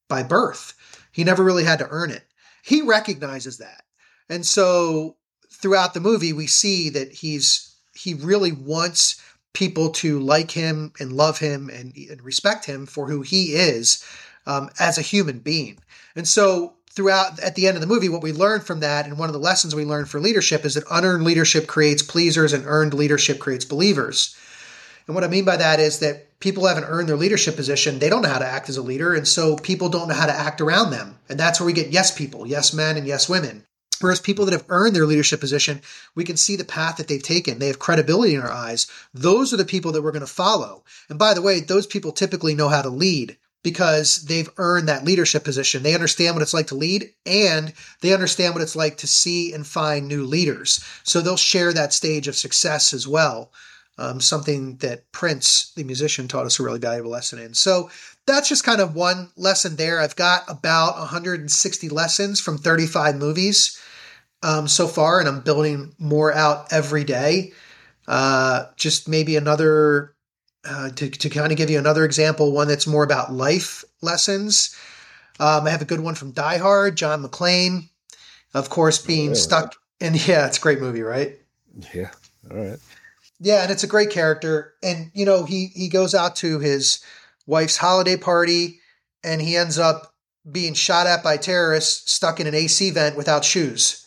by 0.08 0.22
birth. 0.22 0.74
He 1.12 1.24
never 1.24 1.42
really 1.42 1.64
had 1.64 1.78
to 1.80 1.88
earn 1.90 2.10
it. 2.10 2.24
He 2.62 2.82
recognizes 2.82 3.58
that. 3.58 3.84
And 4.28 4.46
so 4.46 5.16
throughout 5.50 5.94
the 5.94 6.00
movie 6.00 6.32
we 6.32 6.46
see 6.46 6.90
that 6.90 7.12
he's 7.12 7.76
he 7.94 8.14
really 8.14 8.52
wants 8.52 9.20
people 9.52 9.90
to 9.90 10.18
like 10.20 10.50
him 10.50 10.92
and 10.98 11.12
love 11.12 11.38
him 11.38 11.68
and, 11.68 11.94
and 11.94 12.22
respect 12.22 12.64
him 12.64 12.86
for 12.86 13.06
who 13.06 13.20
he 13.20 13.52
is 13.52 14.02
um, 14.46 14.70
as 14.80 14.96
a 14.96 15.02
human 15.02 15.38
being. 15.40 15.78
And 16.16 16.26
so 16.26 16.74
throughout 16.90 17.38
at 17.40 17.54
the 17.54 17.66
end 17.66 17.76
of 17.76 17.80
the 17.80 17.86
movie 17.86 18.08
what 18.08 18.22
we 18.22 18.32
learned 18.32 18.64
from 18.64 18.80
that 18.80 19.06
and 19.06 19.18
one 19.18 19.28
of 19.28 19.32
the 19.32 19.38
lessons 19.38 19.74
we 19.74 19.84
learned 19.84 20.08
for 20.08 20.20
leadership 20.20 20.64
is 20.64 20.74
that 20.74 20.84
unearned 20.90 21.24
leadership 21.24 21.66
creates 21.66 22.02
pleasers 22.02 22.52
and 22.52 22.64
earned 22.66 22.94
leadership 22.94 23.38
creates 23.38 23.64
believers 23.64 24.36
and 25.06 25.14
what 25.14 25.24
I 25.24 25.28
mean 25.28 25.44
by 25.44 25.56
that 25.56 25.80
is 25.80 25.98
that 25.98 26.38
people 26.40 26.66
haven't 26.66 26.84
earned 26.84 27.08
their 27.08 27.16
leadership 27.16 27.56
position. 27.56 27.98
They 27.98 28.08
don't 28.08 28.22
know 28.22 28.28
how 28.28 28.38
to 28.38 28.46
act 28.46 28.68
as 28.68 28.76
a 28.76 28.82
leader. 28.82 29.14
And 29.14 29.26
so 29.26 29.56
people 29.56 29.88
don't 29.88 30.08
know 30.08 30.14
how 30.14 30.26
to 30.26 30.32
act 30.32 30.60
around 30.60 30.90
them. 30.90 31.18
And 31.28 31.38
that's 31.38 31.60
where 31.60 31.66
we 31.66 31.72
get 31.72 31.92
yes 31.92 32.10
people, 32.10 32.46
yes 32.46 32.72
men, 32.72 32.96
and 32.96 33.06
yes 33.06 33.28
women. 33.28 33.64
Whereas 34.00 34.20
people 34.20 34.44
that 34.46 34.52
have 34.52 34.64
earned 34.68 34.96
their 34.96 35.06
leadership 35.06 35.38
position, 35.38 35.80
we 36.16 36.24
can 36.24 36.36
see 36.36 36.56
the 36.56 36.64
path 36.64 36.96
that 36.96 37.06
they've 37.06 37.22
taken. 37.22 37.58
They 37.58 37.68
have 37.68 37.78
credibility 37.78 38.34
in 38.34 38.40
our 38.40 38.50
eyes. 38.50 38.88
Those 39.14 39.52
are 39.52 39.56
the 39.56 39.64
people 39.64 39.92
that 39.92 40.02
we're 40.02 40.10
going 40.10 40.20
to 40.20 40.26
follow. 40.26 40.82
And 41.08 41.20
by 41.20 41.34
the 41.34 41.42
way, 41.42 41.60
those 41.60 41.86
people 41.86 42.10
typically 42.10 42.56
know 42.56 42.68
how 42.68 42.82
to 42.82 42.88
lead 42.88 43.36
because 43.62 44.24
they've 44.24 44.50
earned 44.56 44.88
that 44.88 45.04
leadership 45.04 45.44
position. 45.44 45.84
They 45.84 45.94
understand 45.94 46.34
what 46.34 46.42
it's 46.42 46.54
like 46.54 46.66
to 46.68 46.74
lead 46.74 47.12
and 47.24 47.72
they 48.00 48.12
understand 48.12 48.54
what 48.54 48.62
it's 48.62 48.74
like 48.74 48.96
to 48.98 49.06
see 49.06 49.52
and 49.52 49.64
find 49.64 50.08
new 50.08 50.24
leaders. 50.24 50.84
So 51.04 51.20
they'll 51.20 51.36
share 51.36 51.72
that 51.72 51.92
stage 51.92 52.26
of 52.26 52.34
success 52.34 52.92
as 52.92 53.06
well 53.06 53.52
um, 53.98 54.20
something 54.20 54.76
that 54.76 55.10
Prince, 55.12 55.72
the 55.76 55.84
musician, 55.84 56.28
taught 56.28 56.46
us 56.46 56.58
a 56.58 56.62
really 56.62 56.78
valuable 56.78 57.10
lesson 57.10 57.38
in. 57.38 57.54
So 57.54 57.90
that's 58.26 58.48
just 58.48 58.64
kind 58.64 58.80
of 58.80 58.94
one 58.94 59.30
lesson 59.36 59.76
there. 59.76 60.00
I've 60.00 60.16
got 60.16 60.44
about 60.48 60.98
160 60.98 61.88
lessons 61.88 62.40
from 62.40 62.58
35 62.58 63.16
movies 63.16 63.80
um, 64.42 64.66
so 64.66 64.86
far, 64.86 65.20
and 65.20 65.28
I'm 65.28 65.40
building 65.40 65.94
more 65.98 66.32
out 66.32 66.72
every 66.72 67.04
day. 67.04 67.52
Uh, 68.08 68.66
just 68.76 69.08
maybe 69.08 69.36
another, 69.36 70.14
uh, 70.64 70.90
to, 70.90 71.10
to 71.10 71.28
kind 71.28 71.52
of 71.52 71.58
give 71.58 71.70
you 71.70 71.78
another 71.78 72.04
example, 72.04 72.52
one 72.52 72.68
that's 72.68 72.86
more 72.86 73.04
about 73.04 73.32
life 73.32 73.84
lessons. 74.00 74.76
Um, 75.38 75.66
I 75.66 75.70
have 75.70 75.82
a 75.82 75.86
good 75.86 76.00
one 76.00 76.14
from 76.14 76.32
Die 76.32 76.58
Hard, 76.58 76.96
John 76.96 77.22
McClane, 77.22 77.88
of 78.54 78.70
course, 78.70 78.98
being 78.98 79.28
really? 79.28 79.40
stuck. 79.40 79.76
And 80.00 80.26
yeah, 80.28 80.46
it's 80.46 80.58
a 80.58 80.60
great 80.60 80.80
movie, 80.80 81.02
right? 81.02 81.38
Yeah. 81.94 82.10
All 82.50 82.56
right. 82.56 82.78
Yeah, 83.42 83.62
and 83.62 83.72
it's 83.72 83.82
a 83.82 83.88
great 83.88 84.10
character. 84.10 84.74
And 84.82 85.10
you 85.14 85.26
know, 85.26 85.44
he 85.44 85.66
he 85.74 85.88
goes 85.88 86.14
out 86.14 86.36
to 86.36 86.60
his 86.60 87.02
wife's 87.44 87.76
holiday 87.76 88.16
party, 88.16 88.78
and 89.24 89.42
he 89.42 89.56
ends 89.56 89.78
up 89.78 90.14
being 90.50 90.74
shot 90.74 91.06
at 91.08 91.24
by 91.24 91.36
terrorists, 91.36 92.10
stuck 92.12 92.38
in 92.38 92.46
an 92.46 92.54
AC 92.54 92.90
vent 92.90 93.16
without 93.16 93.44
shoes. 93.44 94.06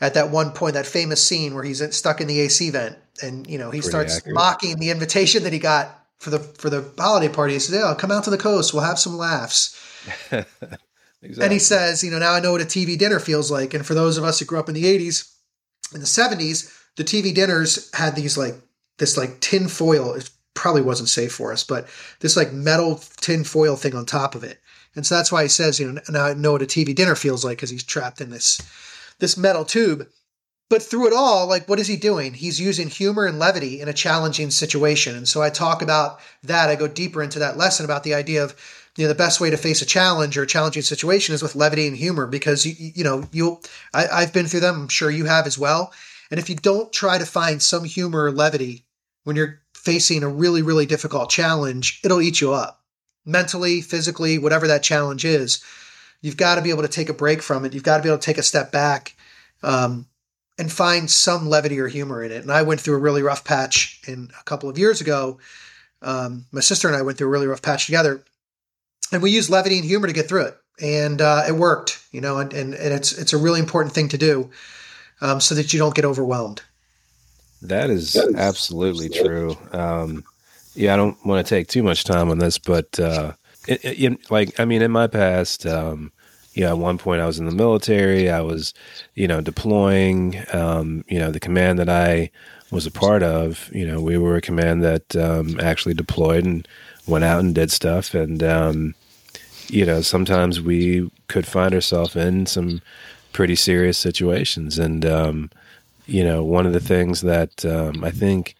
At 0.00 0.14
that 0.14 0.30
one 0.30 0.52
point, 0.52 0.74
that 0.74 0.86
famous 0.86 1.24
scene 1.24 1.54
where 1.54 1.64
he's 1.64 1.82
stuck 1.96 2.20
in 2.20 2.28
the 2.28 2.40
AC 2.40 2.70
vent, 2.70 2.98
and 3.22 3.46
you 3.48 3.58
know 3.58 3.70
he 3.70 3.80
Pretty 3.80 3.88
starts 3.88 4.18
accurate. 4.18 4.34
mocking 4.34 4.78
the 4.78 4.90
invitation 4.90 5.44
that 5.44 5.52
he 5.52 5.58
got 5.58 6.04
for 6.18 6.28
the 6.30 6.38
for 6.38 6.68
the 6.68 6.92
holiday 6.98 7.32
party. 7.32 7.54
He 7.54 7.58
says, 7.60 7.74
"Yeah, 7.74 7.94
come 7.98 8.10
out 8.10 8.24
to 8.24 8.30
the 8.30 8.38
coast. 8.38 8.74
We'll 8.74 8.82
have 8.84 8.98
some 8.98 9.16
laughs." 9.16 9.74
exactly. 10.30 10.46
And 11.40 11.52
he 11.52 11.58
says, 11.58 12.04
"You 12.04 12.10
know, 12.10 12.18
now 12.18 12.34
I 12.34 12.40
know 12.40 12.52
what 12.52 12.60
a 12.60 12.66
TV 12.66 12.96
dinner 12.98 13.18
feels 13.18 13.50
like." 13.50 13.74
And 13.74 13.84
for 13.86 13.94
those 13.94 14.18
of 14.18 14.24
us 14.24 14.38
who 14.38 14.44
grew 14.44 14.58
up 14.60 14.68
in 14.68 14.74
the 14.74 14.84
'80s, 14.84 15.32
in 15.94 16.00
the 16.00 16.06
'70s, 16.06 16.70
the 16.98 17.04
TV 17.04 17.32
dinners 17.32 17.88
had 17.94 18.16
these 18.16 18.36
like 18.36 18.56
this 18.98 19.16
like 19.16 19.40
tin 19.40 19.68
foil. 19.68 20.14
It 20.14 20.28
probably 20.54 20.82
wasn't 20.82 21.08
safe 21.08 21.32
for 21.32 21.52
us, 21.52 21.62
but 21.62 21.86
this 22.20 22.36
like 22.36 22.52
metal 22.52 23.00
tin 23.20 23.44
foil 23.44 23.76
thing 23.76 23.94
on 23.94 24.04
top 24.04 24.34
of 24.34 24.42
it. 24.42 24.58
And 24.96 25.06
so 25.06 25.14
that's 25.14 25.30
why 25.30 25.44
he 25.44 25.48
says, 25.48 25.78
you 25.78 25.92
know, 25.92 26.00
now 26.08 26.24
I 26.24 26.34
know 26.34 26.52
what 26.52 26.62
a 26.62 26.66
TV 26.66 26.92
dinner 26.92 27.14
feels 27.14 27.44
like 27.44 27.58
because 27.58 27.70
he's 27.70 27.84
trapped 27.84 28.20
in 28.20 28.30
this 28.30 28.60
this 29.20 29.38
metal 29.38 29.64
tube. 29.64 30.08
But 30.68 30.82
through 30.82 31.06
it 31.06 31.14
all, 31.14 31.46
like, 31.46 31.66
what 31.66 31.78
is 31.78 31.86
he 31.86 31.96
doing? 31.96 32.34
He's 32.34 32.60
using 32.60 32.88
humor 32.88 33.24
and 33.24 33.38
levity 33.38 33.80
in 33.80 33.88
a 33.88 33.94
challenging 33.94 34.50
situation. 34.50 35.16
And 35.16 35.26
so 35.26 35.40
I 35.40 35.48
talk 35.48 35.80
about 35.80 36.20
that. 36.42 36.68
I 36.68 36.74
go 36.74 36.86
deeper 36.86 37.22
into 37.22 37.38
that 37.38 37.56
lesson 37.56 37.86
about 37.86 38.02
the 38.02 38.12
idea 38.12 38.44
of, 38.44 38.54
you 38.94 39.04
know, 39.04 39.08
the 39.08 39.14
best 39.14 39.40
way 39.40 39.48
to 39.48 39.56
face 39.56 39.80
a 39.80 39.86
challenge 39.86 40.36
or 40.36 40.42
a 40.42 40.46
challenging 40.46 40.82
situation 40.82 41.34
is 41.34 41.42
with 41.42 41.56
levity 41.56 41.86
and 41.86 41.96
humor 41.96 42.26
because, 42.26 42.66
you, 42.66 42.74
you 42.94 43.02
know, 43.02 43.26
you'll, 43.32 43.62
I, 43.94 44.08
I've 44.08 44.34
been 44.34 44.46
through 44.46 44.60
them. 44.60 44.82
I'm 44.82 44.88
sure 44.88 45.10
you 45.10 45.24
have 45.24 45.46
as 45.46 45.56
well. 45.56 45.90
And 46.30 46.38
if 46.38 46.48
you 46.48 46.56
don't 46.56 46.92
try 46.92 47.18
to 47.18 47.26
find 47.26 47.62
some 47.62 47.84
humor 47.84 48.24
or 48.24 48.32
levity 48.32 48.84
when 49.24 49.36
you're 49.36 49.60
facing 49.74 50.22
a 50.22 50.28
really, 50.28 50.62
really 50.62 50.86
difficult 50.86 51.30
challenge, 51.30 52.00
it'll 52.04 52.20
eat 52.20 52.40
you 52.40 52.52
up 52.52 52.82
mentally, 53.24 53.80
physically, 53.80 54.38
whatever 54.38 54.66
that 54.66 54.82
challenge 54.82 55.24
is. 55.24 55.62
You've 56.22 56.36
got 56.36 56.56
to 56.56 56.62
be 56.62 56.70
able 56.70 56.82
to 56.82 56.88
take 56.88 57.08
a 57.08 57.14
break 57.14 57.42
from 57.42 57.64
it. 57.64 57.74
You've 57.74 57.82
got 57.82 57.98
to 57.98 58.02
be 58.02 58.08
able 58.08 58.18
to 58.18 58.24
take 58.24 58.38
a 58.38 58.42
step 58.42 58.72
back. 58.72 59.16
Um, 59.62 60.06
and 60.58 60.70
find 60.70 61.08
some 61.08 61.48
levity 61.48 61.78
or 61.78 61.86
humor 61.86 62.22
in 62.22 62.32
it. 62.32 62.42
And 62.42 62.50
I 62.50 62.62
went 62.62 62.80
through 62.80 62.96
a 62.96 63.00
really 63.00 63.22
rough 63.22 63.44
patch 63.44 64.00
in 64.06 64.30
a 64.38 64.42
couple 64.42 64.68
of 64.68 64.76
years 64.76 65.00
ago. 65.00 65.38
Um, 66.02 66.46
my 66.50 66.60
sister 66.60 66.88
and 66.88 66.96
I 66.96 67.02
went 67.02 67.16
through 67.16 67.28
a 67.28 67.30
really 67.30 67.46
rough 67.46 67.62
patch 67.62 67.86
together, 67.86 68.24
and 69.12 69.22
we 69.22 69.30
used 69.30 69.50
levity 69.50 69.78
and 69.78 69.84
humor 69.84 70.06
to 70.06 70.12
get 70.12 70.28
through 70.28 70.46
it, 70.46 70.56
and 70.80 71.20
uh, 71.20 71.44
it 71.48 71.52
worked. 71.52 72.04
You 72.12 72.20
know, 72.20 72.38
and, 72.38 72.52
and, 72.52 72.74
and 72.74 72.92
it's 72.92 73.16
it's 73.16 73.32
a 73.32 73.38
really 73.38 73.60
important 73.60 73.94
thing 73.94 74.08
to 74.10 74.18
do, 74.18 74.50
um, 75.20 75.40
so 75.40 75.54
that 75.54 75.72
you 75.72 75.78
don't 75.78 75.94
get 75.94 76.04
overwhelmed. 76.04 76.62
That 77.62 77.90
is, 77.90 78.12
that 78.12 78.28
is 78.28 78.34
absolutely 78.36 79.08
true. 79.08 79.56
Um, 79.72 80.24
yeah, 80.74 80.94
I 80.94 80.96
don't 80.96 81.16
want 81.26 81.44
to 81.44 81.48
take 81.48 81.66
too 81.68 81.82
much 81.82 82.04
time 82.04 82.30
on 82.30 82.38
this, 82.38 82.58
but 82.58 83.00
uh, 83.00 83.32
it, 83.66 83.80
it, 83.84 84.30
like 84.30 84.58
I 84.60 84.64
mean, 84.64 84.82
in 84.82 84.92
my 84.92 85.08
past, 85.08 85.66
um, 85.66 86.12
you 86.54 86.64
know, 86.64 86.70
at 86.70 86.78
one 86.78 86.98
point 86.98 87.20
I 87.20 87.26
was 87.26 87.38
in 87.38 87.46
the 87.46 87.52
military. 87.52 88.30
I 88.30 88.40
was, 88.40 88.74
you 89.14 89.28
know, 89.28 89.40
deploying. 89.40 90.42
Um, 90.52 91.04
you 91.08 91.18
know, 91.18 91.30
the 91.30 91.40
command 91.40 91.78
that 91.78 91.88
I 91.88 92.30
was 92.70 92.86
a 92.86 92.90
part 92.90 93.22
of, 93.22 93.70
you 93.72 93.86
know, 93.86 94.00
we 94.00 94.18
were 94.18 94.36
a 94.36 94.40
command 94.40 94.82
that 94.82 95.16
um, 95.16 95.58
actually 95.60 95.94
deployed 95.94 96.44
and 96.44 96.66
went 97.06 97.24
out 97.24 97.40
and 97.40 97.54
did 97.54 97.70
stuff. 97.70 98.14
And, 98.14 98.42
um, 98.42 98.94
you 99.68 99.86
know, 99.86 100.00
sometimes 100.00 100.60
we 100.60 101.10
could 101.28 101.46
find 101.46 101.74
ourselves 101.74 102.16
in 102.16 102.46
some 102.46 102.82
pretty 103.32 103.56
serious 103.56 103.98
situations. 103.98 104.78
And, 104.78 105.04
um, 105.04 105.50
you 106.06 106.24
know, 106.24 106.42
one 106.42 106.66
of 106.66 106.72
the 106.72 106.80
things 106.80 107.20
that 107.22 107.64
um, 107.64 108.04
I 108.04 108.10
think 108.10 108.54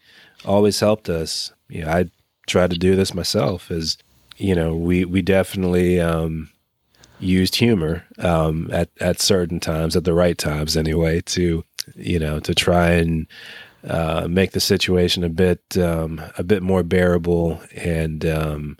always 0.45 0.79
helped 0.79 1.09
us, 1.09 1.51
you 1.67 1.83
know, 1.83 1.91
I 1.91 2.05
tried 2.47 2.71
to 2.71 2.77
do 2.77 2.95
this 2.95 3.13
myself 3.13 3.71
is, 3.71 3.97
you 4.37 4.55
know, 4.55 4.75
we, 4.75 5.05
we 5.05 5.21
definitely, 5.21 5.99
um, 5.99 6.49
used 7.19 7.55
humor 7.55 8.05
um, 8.19 8.69
at 8.71 8.89
at 8.99 9.19
certain 9.19 9.59
times, 9.59 9.95
at 9.95 10.05
the 10.05 10.13
right 10.13 10.37
times 10.37 10.77
anyway, 10.77 11.21
to 11.21 11.63
you 11.95 12.19
know 12.19 12.39
to 12.39 12.55
try 12.55 12.91
and 12.91 13.27
uh, 13.87 14.27
make 14.29 14.51
the 14.51 14.59
situation 14.59 15.23
a 15.23 15.29
bit 15.29 15.61
um, 15.77 16.21
a 16.37 16.43
bit 16.43 16.63
more 16.63 16.83
bearable. 16.83 17.61
And 17.75 18.25
um, 18.25 18.77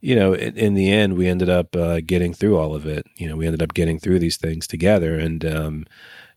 you 0.00 0.14
know, 0.14 0.32
in, 0.32 0.56
in, 0.56 0.74
the 0.74 0.90
end, 0.90 1.16
we 1.16 1.28
ended 1.28 1.48
up 1.48 1.76
uh, 1.76 2.00
getting 2.00 2.32
through 2.32 2.56
all 2.56 2.74
of 2.74 2.86
it. 2.86 3.06
You 3.16 3.28
know, 3.28 3.36
we 3.36 3.46
ended 3.46 3.62
up 3.62 3.74
getting 3.74 3.98
through 3.98 4.18
these 4.18 4.36
things 4.36 4.66
together, 4.66 5.18
and 5.18 5.44
um, 5.44 5.86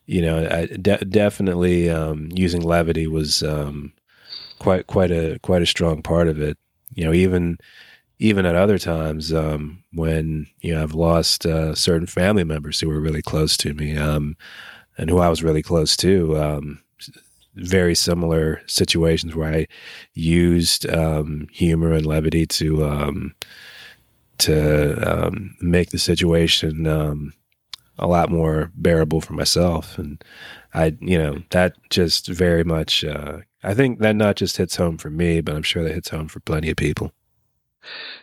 you 0.06 0.22
know, 0.22 0.46
I 0.50 0.66
de- 0.66 1.06
definitely 1.06 1.90
um, 1.90 2.30
using 2.34 2.62
levity 2.62 3.08
was 3.08 3.42
um, 3.42 3.94
quite 4.60 4.88
quite 4.88 5.12
a 5.12 5.40
quite 5.40 5.62
a 5.62 5.68
strong 5.68 6.02
part 6.02 6.28
of 6.28 6.42
it. 6.42 6.58
You 6.94 7.06
know, 7.06 7.14
even 7.14 7.58
even 8.20 8.46
at 8.46 8.56
other 8.56 8.78
times 8.78 9.34
um, 9.34 9.84
when 9.94 10.48
you 10.62 10.76
know 10.76 10.84
I've 10.84 10.94
lost 10.94 11.46
uh, 11.46 11.74
certain 11.76 12.08
family 12.08 12.44
members 12.44 12.80
who 12.80 12.90
were 12.90 13.02
really 13.02 13.22
close 13.22 13.58
to 13.58 13.74
me 13.74 13.98
um, 13.98 14.36
and 14.98 15.10
who 15.10 15.20
I 15.20 15.30
was 15.30 15.44
really 15.44 15.64
close 15.64 15.96
to. 15.98 16.38
Um, 17.56 17.66
very 17.66 17.96
similar 17.96 18.62
situations 18.68 19.36
where 19.36 19.54
I 19.54 19.68
used 20.14 20.90
um, 20.90 21.48
humor 21.52 21.94
and 21.94 22.06
levity 22.06 22.46
to 22.48 22.86
um, 22.86 23.36
to 24.40 25.26
um, 25.26 25.56
make 25.62 25.92
the 25.92 26.00
situation 26.00 26.88
a 28.00 28.08
lot 28.08 28.30
more 28.32 28.72
bearable 28.76 29.22
for 29.22 29.34
myself, 29.34 29.98
and 29.98 30.24
I, 30.74 30.98
you 31.00 31.18
know, 31.18 31.44
that 31.52 31.76
just 31.90 32.28
very 32.28 32.64
much. 32.64 33.04
Uh, 33.04 33.40
I 33.64 33.74
think 33.74 34.00
that 34.00 34.16
not 34.16 34.36
just 34.36 34.58
hits 34.58 34.76
home 34.76 34.98
for 34.98 35.10
me, 35.10 35.40
but 35.42 35.56
I'm 35.56 35.64
sure 35.64 35.84
that 35.84 35.94
hits 35.94 36.10
home 36.10 36.28
for 36.28 36.40
plenty 36.42 36.70
of 36.70 36.76
people. 36.76 37.12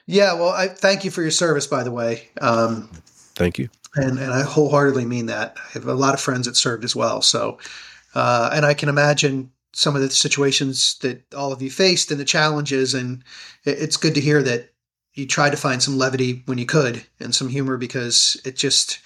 Yeah, 0.07 0.35
well, 0.35 0.51
I 0.51 0.69
thank 0.69 1.05
you 1.05 1.11
for 1.11 1.23
your 1.23 1.31
service, 1.31 1.67
by 1.67 1.83
the 1.83 1.93
way. 1.93 2.29
Um, 2.41 2.91
thank 3.35 3.59
you, 3.59 3.69
and 3.95 4.19
and 4.19 4.33
I 4.33 4.43
wholeheartedly 4.43 5.05
mean 5.05 5.27
that. 5.27 5.57
I 5.57 5.73
have 5.73 5.87
a 5.87 5.95
lot 5.95 6.15
of 6.15 6.21
friends 6.21 6.47
that 6.47 6.57
served 6.57 6.85
as 6.85 6.97
well, 6.97 7.23
so 7.23 7.59
uh, 8.15 8.51
and 8.53 8.65
I 8.65 8.75
can 8.75 8.89
imagine 8.89 9.51
some 9.73 9.95
of 9.95 10.03
the 10.03 10.11
situations 10.11 10.99
that 10.99 11.23
all 11.35 11.53
of 11.53 11.63
you 11.63 11.71
faced 11.71 12.11
and 12.11 12.19
the 12.19 12.25
challenges, 12.25 12.95
and 12.95 13.23
it's 13.65 13.97
good 13.97 14.15
to 14.15 14.21
hear 14.21 14.43
that 14.43 14.73
you 15.15 15.27
tried 15.27 15.51
to 15.51 15.57
find 15.57 15.83
some 15.83 15.99
levity 15.99 16.43
when 16.47 16.59
you 16.59 16.67
could 16.67 17.05
and 17.19 17.35
some 17.35 17.49
humor 17.49 17.77
because 17.77 18.41
it 18.45 18.57
just 18.57 19.01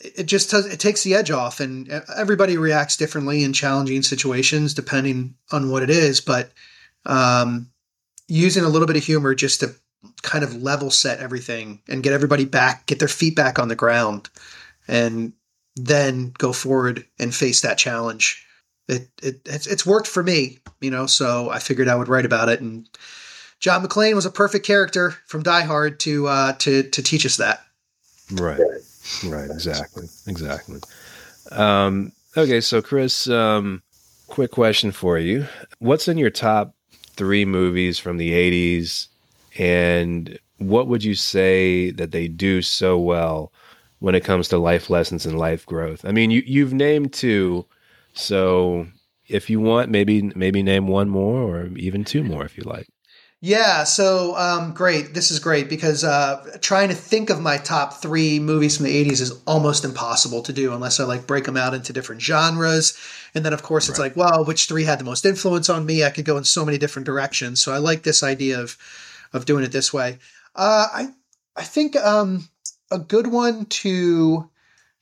it 0.00 0.24
just 0.24 0.50
does, 0.50 0.66
it 0.66 0.80
takes 0.80 1.04
the 1.04 1.14
edge 1.14 1.30
off 1.30 1.60
and 1.60 1.88
everybody 2.16 2.56
reacts 2.56 2.96
differently 2.96 3.44
in 3.44 3.52
challenging 3.52 4.02
situations 4.02 4.74
depending 4.74 5.34
on 5.52 5.70
what 5.70 5.82
it 5.82 5.90
is 5.90 6.20
but 6.20 6.50
um, 7.06 7.70
using 8.26 8.64
a 8.64 8.68
little 8.68 8.86
bit 8.86 8.96
of 8.96 9.04
humor 9.04 9.34
just 9.34 9.60
to 9.60 9.74
kind 10.22 10.44
of 10.44 10.62
level 10.62 10.90
set 10.90 11.20
everything 11.20 11.80
and 11.88 12.02
get 12.02 12.12
everybody 12.12 12.44
back, 12.44 12.86
get 12.86 12.98
their 12.98 13.08
feet 13.08 13.36
back 13.36 13.58
on 13.58 13.68
the 13.68 13.76
ground, 13.76 14.28
and 14.88 15.32
then 15.76 16.32
go 16.38 16.52
forward 16.52 17.06
and 17.18 17.34
face 17.34 17.60
that 17.62 17.78
challenge. 17.78 18.44
It, 18.88 19.08
it 19.22 19.40
it's, 19.46 19.66
it's 19.66 19.86
worked 19.86 20.08
for 20.08 20.22
me, 20.22 20.58
you 20.80 20.90
know. 20.90 21.06
So 21.06 21.50
I 21.50 21.58
figured 21.58 21.88
I 21.88 21.94
would 21.94 22.08
write 22.08 22.26
about 22.26 22.48
it. 22.48 22.60
And 22.60 22.88
John 23.60 23.84
McClane 23.84 24.14
was 24.14 24.26
a 24.26 24.30
perfect 24.30 24.66
character 24.66 25.12
from 25.26 25.42
Die 25.42 25.62
Hard 25.62 26.00
to 26.00 26.26
uh, 26.26 26.52
to 26.54 26.82
to 26.82 27.02
teach 27.02 27.24
us 27.24 27.36
that. 27.36 27.64
Right, 28.32 28.60
right, 29.24 29.50
exactly, 29.50 30.06
exactly. 30.26 30.80
Um, 31.50 32.12
okay, 32.36 32.60
so 32.60 32.82
Chris, 32.82 33.28
um, 33.28 33.82
quick 34.28 34.50
question 34.50 34.90
for 34.92 35.18
you: 35.18 35.46
What's 35.78 36.08
in 36.08 36.18
your 36.18 36.30
top 36.30 36.74
three 37.14 37.44
movies 37.44 37.98
from 37.98 38.16
the 38.16 38.32
80s 38.32 39.08
and 39.58 40.38
what 40.58 40.86
would 40.88 41.04
you 41.04 41.14
say 41.14 41.90
that 41.90 42.12
they 42.12 42.28
do 42.28 42.62
so 42.62 42.98
well 42.98 43.52
when 44.02 44.14
it 44.16 44.24
comes 44.24 44.48
to 44.48 44.58
life 44.58 44.90
lessons 44.90 45.24
and 45.24 45.38
life 45.38 45.64
growth? 45.64 46.04
I 46.04 46.12
mean, 46.12 46.30
you 46.30 46.42
you've 46.44 46.74
named 46.74 47.12
two, 47.12 47.66
so 48.12 48.88
if 49.28 49.48
you 49.48 49.60
want, 49.60 49.90
maybe 49.90 50.22
maybe 50.34 50.62
name 50.62 50.88
one 50.88 51.08
more 51.08 51.40
or 51.40 51.66
even 51.76 52.04
two 52.04 52.24
more 52.24 52.44
if 52.44 52.58
you 52.58 52.64
like. 52.64 52.88
Yeah, 53.44 53.82
so 53.82 54.36
um, 54.36 54.72
great. 54.72 55.14
This 55.14 55.32
is 55.32 55.40
great 55.40 55.68
because 55.68 56.04
uh, 56.04 56.58
trying 56.60 56.90
to 56.90 56.94
think 56.94 57.28
of 57.28 57.40
my 57.40 57.56
top 57.56 58.00
three 58.00 58.38
movies 58.38 58.76
from 58.76 58.86
the 58.86 59.04
80s 59.04 59.20
is 59.20 59.42
almost 59.48 59.84
impossible 59.84 60.42
to 60.42 60.52
do 60.52 60.72
unless 60.72 61.00
I 61.00 61.04
like 61.04 61.26
break 61.26 61.46
them 61.46 61.56
out 61.56 61.74
into 61.74 61.92
different 61.92 62.22
genres. 62.22 62.96
And 63.34 63.44
then, 63.44 63.52
of 63.52 63.64
course, 63.64 63.88
it's 63.88 63.98
right. 63.98 64.16
like, 64.16 64.16
well, 64.16 64.44
which 64.44 64.68
three 64.68 64.84
had 64.84 65.00
the 65.00 65.04
most 65.04 65.26
influence 65.26 65.68
on 65.68 65.84
me? 65.84 66.04
I 66.04 66.10
could 66.10 66.24
go 66.24 66.36
in 66.36 66.44
so 66.44 66.64
many 66.64 66.78
different 66.78 67.04
directions. 67.04 67.60
So 67.60 67.72
I 67.72 67.78
like 67.78 68.04
this 68.04 68.22
idea 68.22 68.60
of 68.60 68.78
of 69.32 69.44
doing 69.44 69.64
it 69.64 69.72
this 69.72 69.92
way. 69.92 70.18
Uh, 70.54 70.86
I 70.92 71.08
I 71.56 71.64
think 71.64 71.96
um, 71.96 72.48
a 72.92 72.98
good 72.98 73.26
one 73.26 73.64
to 73.66 74.48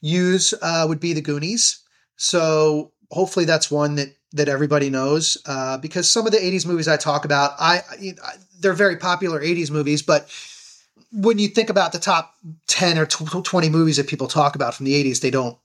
use 0.01 0.55
uh, 0.63 0.87
would 0.89 1.01
be 1.01 1.13
the 1.13 1.21
Goonies. 1.21 1.83
So 2.17 2.93
hopefully 3.11 3.45
that's 3.45 3.71
one 3.71 3.97
that 3.97 4.15
that 4.33 4.49
everybody 4.49 4.91
knows 4.91 5.39
uh, 5.47 5.77
because 5.79 6.09
some 6.09 6.25
of 6.25 6.33
the 6.33 6.39
80s 6.39 6.65
movies 6.65 6.87
I 6.87 6.97
talk 6.97 7.25
about, 7.25 7.53
I, 7.59 7.83
I 7.91 8.35
they're 8.61 8.75
very 8.75 8.97
popular 8.97 9.41
80s 9.41 9.73
movies, 9.73 10.03
but 10.03 10.31
when 11.13 11.41
you 11.41 11.49
think 11.49 11.69
about 11.69 11.93
the 11.93 11.99
top 11.99 12.37
10 12.69 12.99
or 12.99 13.07
20 13.07 13.69
movies 13.71 13.97
that 13.97 14.07
people 14.07 14.29
talk 14.29 14.55
about 14.55 14.75
from 14.75 14.87
the 14.87 15.03
80s, 15.05 15.21
they 15.21 15.31
don't 15.31 15.59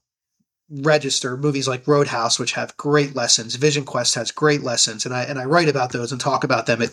register 0.69 1.37
movies 1.37 1.67
like 1.67 1.87
Roadhouse, 1.87 2.39
which 2.39 2.53
have 2.53 2.75
great 2.77 3.15
lessons. 3.15 3.55
Vision 3.55 3.85
Quest 3.85 4.15
has 4.15 4.31
great 4.31 4.63
lessons, 4.63 5.05
and 5.05 5.13
I 5.13 5.23
and 5.23 5.37
I 5.37 5.45
write 5.45 5.69
about 5.69 5.91
those 5.91 6.11
and 6.11 6.19
talk 6.19 6.43
about 6.43 6.65
them 6.65 6.81
at 6.81 6.91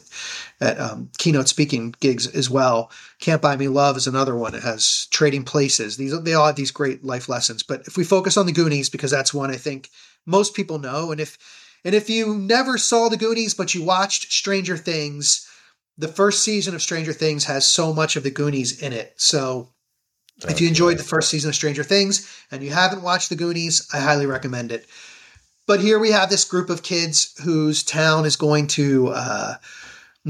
at 0.60 0.78
um, 0.78 1.10
keynote 1.18 1.48
speaking 1.48 1.94
gigs 2.00 2.26
as 2.26 2.50
well. 2.50 2.90
Can't 3.18 3.40
Buy 3.40 3.56
Me 3.56 3.68
Love 3.68 3.96
is 3.96 4.06
another 4.06 4.36
one. 4.36 4.54
It 4.54 4.62
has 4.62 5.06
Trading 5.10 5.44
Places. 5.44 5.96
These 5.96 6.20
they 6.22 6.34
all 6.34 6.46
have 6.46 6.56
these 6.56 6.70
great 6.70 7.02
life 7.02 7.28
lessons. 7.28 7.62
But 7.62 7.86
if 7.86 7.96
we 7.96 8.04
focus 8.04 8.36
on 8.36 8.46
the 8.46 8.52
Goonies, 8.52 8.90
because 8.90 9.10
that's 9.10 9.32
one 9.32 9.50
I 9.50 9.56
think 9.56 9.88
most 10.26 10.54
people 10.54 10.78
know, 10.78 11.10
and 11.10 11.20
if 11.20 11.38
and 11.84 11.94
if 11.94 12.10
you 12.10 12.34
never 12.34 12.76
saw 12.76 13.08
the 13.08 13.16
Goonies 13.16 13.54
but 13.54 13.74
you 13.74 13.82
watched 13.82 14.32
Stranger 14.32 14.76
Things, 14.76 15.48
the 15.96 16.08
first 16.08 16.42
season 16.44 16.74
of 16.74 16.82
Stranger 16.82 17.14
Things 17.14 17.44
has 17.44 17.66
so 17.66 17.94
much 17.94 18.16
of 18.16 18.22
the 18.22 18.30
Goonies 18.30 18.82
in 18.82 18.92
it. 18.92 19.14
So 19.16 19.70
if 20.48 20.60
you 20.60 20.68
enjoyed 20.68 20.98
the 20.98 21.04
first 21.04 21.30
season 21.30 21.48
of 21.48 21.54
Stranger 21.54 21.84
Things 21.84 22.28
and 22.50 22.62
you 22.62 22.70
haven't 22.70 23.02
watched 23.02 23.28
The 23.28 23.36
Goonies, 23.36 23.88
I 23.92 24.00
highly 24.00 24.26
recommend 24.26 24.72
it. 24.72 24.86
But 25.66 25.80
here 25.80 25.98
we 25.98 26.10
have 26.10 26.28
this 26.28 26.44
group 26.44 26.70
of 26.70 26.82
kids 26.82 27.34
whose 27.42 27.82
town 27.82 28.24
is 28.24 28.36
going 28.36 28.66
to 28.68 29.08
uh, 29.08 29.54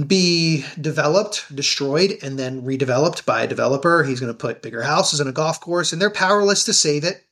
be 0.07 0.65
developed, 0.81 1.55
destroyed, 1.55 2.19
and 2.23 2.39
then 2.39 2.63
redeveloped 2.63 3.25
by 3.25 3.43
a 3.43 3.49
developer. 3.49 4.05
He's 4.05 4.21
going 4.21 4.33
to 4.33 4.39
put 4.39 4.63
bigger 4.63 4.83
houses 4.83 5.21
and 5.21 5.29
a 5.29 5.33
golf 5.33 5.61
course, 5.61 5.93
and 5.93 6.01
they're 6.01 6.11
powerless 6.11 6.65
to 6.65 6.75
save 6.75 7.05
it. 7.05 7.25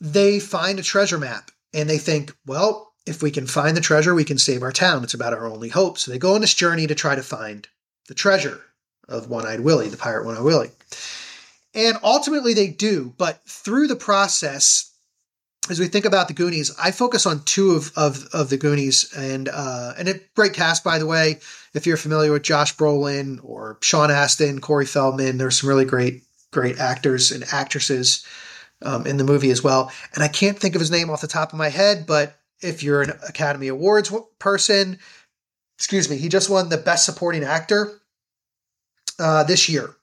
They 0.00 0.40
find 0.40 0.78
a 0.78 0.82
treasure 0.82 1.18
map 1.18 1.50
and 1.74 1.88
they 1.88 1.98
think, 1.98 2.34
well, 2.46 2.92
if 3.06 3.22
we 3.22 3.30
can 3.30 3.46
find 3.46 3.76
the 3.76 3.80
treasure, 3.80 4.14
we 4.14 4.24
can 4.24 4.38
save 4.38 4.62
our 4.62 4.72
town. 4.72 5.02
It's 5.02 5.14
about 5.14 5.32
our 5.32 5.46
only 5.46 5.68
hope. 5.68 5.98
So 5.98 6.10
they 6.10 6.18
go 6.18 6.34
on 6.34 6.40
this 6.40 6.54
journey 6.54 6.86
to 6.86 6.94
try 6.94 7.14
to 7.14 7.22
find 7.22 7.66
the 8.06 8.14
treasure 8.14 8.60
of 9.08 9.28
One 9.28 9.46
Eyed 9.46 9.60
Willie, 9.60 9.88
the 9.88 9.96
pirate 9.96 10.24
One 10.24 10.36
Eyed 10.36 10.44
Willie. 10.44 10.70
And 11.78 11.96
ultimately 12.02 12.54
they 12.54 12.66
do, 12.66 13.14
but 13.18 13.40
through 13.46 13.86
the 13.86 13.94
process, 13.94 14.92
as 15.70 15.78
we 15.78 15.86
think 15.86 16.06
about 16.06 16.26
the 16.26 16.34
Goonies, 16.34 16.74
I 16.76 16.90
focus 16.90 17.24
on 17.24 17.44
two 17.44 17.70
of 17.70 17.92
of, 17.94 18.26
of 18.32 18.50
the 18.50 18.56
Goonies, 18.56 19.14
and 19.16 19.48
uh, 19.48 19.92
and 19.96 20.08
a 20.08 20.20
great 20.34 20.54
cast, 20.54 20.82
by 20.82 20.98
the 20.98 21.06
way. 21.06 21.38
If 21.74 21.86
you're 21.86 21.96
familiar 21.96 22.32
with 22.32 22.42
Josh 22.42 22.74
Brolin 22.74 23.38
or 23.44 23.78
Sean 23.80 24.10
Astin, 24.10 24.60
Corey 24.60 24.86
Feldman, 24.86 25.38
there's 25.38 25.60
some 25.60 25.68
really 25.68 25.84
great 25.84 26.24
great 26.50 26.80
actors 26.80 27.30
and 27.30 27.44
actresses 27.52 28.26
um, 28.82 29.06
in 29.06 29.16
the 29.16 29.22
movie 29.22 29.52
as 29.52 29.62
well. 29.62 29.92
And 30.16 30.24
I 30.24 30.28
can't 30.28 30.58
think 30.58 30.74
of 30.74 30.80
his 30.80 30.90
name 30.90 31.10
off 31.10 31.20
the 31.20 31.28
top 31.28 31.52
of 31.52 31.60
my 31.60 31.68
head, 31.68 32.06
but 32.08 32.40
if 32.60 32.82
you're 32.82 33.02
an 33.02 33.12
Academy 33.28 33.68
Awards 33.68 34.12
person, 34.40 34.98
excuse 35.76 36.10
me, 36.10 36.16
he 36.16 36.28
just 36.28 36.50
won 36.50 36.70
the 36.70 36.76
Best 36.76 37.04
Supporting 37.04 37.44
Actor 37.44 38.00
uh, 39.20 39.44
this 39.44 39.68
year 39.68 39.94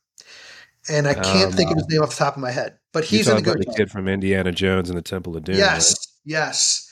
and 0.88 1.08
I 1.08 1.14
can't 1.14 1.48
um, 1.48 1.52
think 1.52 1.72
of 1.72 1.78
his 1.78 1.88
name 1.90 2.02
off 2.02 2.12
the 2.12 2.16
top 2.16 2.36
of 2.36 2.42
my 2.42 2.52
head. 2.52 2.78
But 2.94 3.04
he's 3.04 3.28
in 3.28 3.36
the 3.36 3.42
good. 3.42 3.60
The 3.60 3.74
kid 3.76 3.92
from 3.92 4.08
Indiana 4.08 4.52
Jones 4.52 4.90
and 4.90 4.98
the 4.98 5.04
Temple 5.04 5.36
of 5.36 5.44
Doom. 5.44 5.56
Yes, 5.56 5.90
right? 5.90 5.98
yes, 6.26 6.92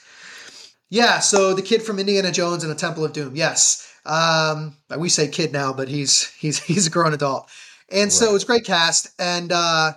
yeah. 0.89 1.19
So 1.19 1.53
the 1.53 1.61
kid 1.61 1.81
from 1.81 1.99
Indiana 1.99 2.31
Jones 2.31 2.63
and 2.63 2.71
the 2.71 2.77
Temple 2.77 3.05
of 3.05 3.13
Doom. 3.13 3.35
Yes, 3.35 3.87
um, 4.05 4.75
we 4.97 5.09
say 5.09 5.27
kid 5.27 5.53
now, 5.53 5.73
but 5.73 5.87
he's 5.87 6.31
he's 6.33 6.59
he's 6.63 6.87
a 6.87 6.89
grown 6.89 7.13
adult, 7.13 7.49
and 7.89 8.03
right. 8.03 8.11
so 8.11 8.35
it's 8.35 8.43
great 8.43 8.65
cast. 8.65 9.09
And 9.19 9.51
uh, 9.51 9.93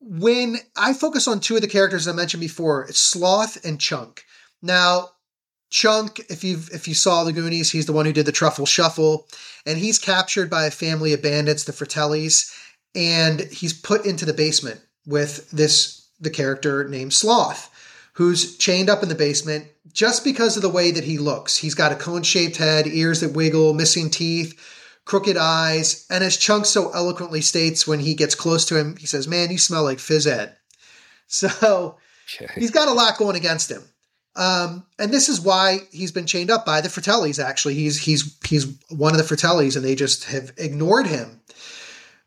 when 0.00 0.56
I 0.76 0.94
focus 0.94 1.28
on 1.28 1.40
two 1.40 1.56
of 1.56 1.62
the 1.62 1.68
characters 1.68 2.08
I 2.08 2.12
mentioned 2.12 2.40
before, 2.40 2.84
it's 2.84 2.98
Sloth 2.98 3.64
and 3.64 3.80
Chunk. 3.80 4.24
Now, 4.62 5.10
Chunk, 5.70 6.20
if 6.30 6.42
you 6.42 6.58
if 6.72 6.88
you 6.88 6.94
saw 6.94 7.24
the 7.24 7.32
Goonies, 7.32 7.70
he's 7.70 7.86
the 7.86 7.92
one 7.92 8.06
who 8.06 8.12
did 8.12 8.26
the 8.26 8.32
Truffle 8.32 8.66
Shuffle, 8.66 9.26
and 9.66 9.78
he's 9.78 9.98
captured 9.98 10.48
by 10.48 10.64
a 10.64 10.70
family 10.70 11.12
of 11.12 11.22
bandits, 11.22 11.64
the 11.64 11.72
Fratellis 11.72 12.50
and 12.94 13.40
he's 13.40 13.72
put 13.72 14.04
into 14.06 14.24
the 14.24 14.32
basement 14.32 14.80
with 15.06 15.50
this 15.50 16.08
the 16.20 16.30
character 16.30 16.86
named 16.88 17.12
Sloth, 17.12 17.70
who's 18.14 18.56
chained 18.58 18.90
up 18.90 19.02
in 19.02 19.08
the 19.08 19.14
basement 19.14 19.66
just 19.92 20.22
because 20.22 20.56
of 20.56 20.62
the 20.62 20.68
way 20.68 20.90
that 20.90 21.04
he 21.04 21.18
looks. 21.18 21.56
He's 21.56 21.74
got 21.74 21.92
a 21.92 21.96
cone-shaped 21.96 22.56
head, 22.56 22.86
ears 22.86 23.20
that 23.20 23.32
wiggle, 23.32 23.72
missing 23.72 24.10
teeth, 24.10 24.54
crooked 25.04 25.36
eyes, 25.36 26.06
and 26.10 26.22
as 26.22 26.36
Chunk 26.36 26.66
so 26.66 26.90
eloquently 26.92 27.40
states 27.40 27.86
when 27.86 28.00
he 28.00 28.14
gets 28.14 28.34
close 28.34 28.64
to 28.66 28.78
him, 28.78 28.96
he 28.96 29.06
says, 29.06 29.26
"Man, 29.26 29.50
you 29.50 29.58
smell 29.58 29.84
like 29.84 29.98
Phys 29.98 30.26
Ed." 30.26 30.56
So 31.32 31.96
okay. 32.42 32.52
he's 32.56 32.72
got 32.72 32.88
a 32.88 32.92
lot 32.92 33.16
going 33.16 33.36
against 33.36 33.70
him. 33.70 33.84
Um, 34.34 34.84
and 34.98 35.12
this 35.12 35.28
is 35.28 35.40
why 35.40 35.78
he's 35.92 36.10
been 36.10 36.26
chained 36.26 36.50
up 36.50 36.66
by 36.66 36.80
the 36.80 36.88
Fratellis. 36.88 37.38
Actually, 37.38 37.74
he's 37.74 37.98
he's 37.98 38.36
he's 38.44 38.66
one 38.88 39.12
of 39.12 39.18
the 39.18 39.34
Fratellis, 39.34 39.76
and 39.76 39.84
they 39.84 39.94
just 39.94 40.24
have 40.24 40.52
ignored 40.56 41.06
him 41.06 41.40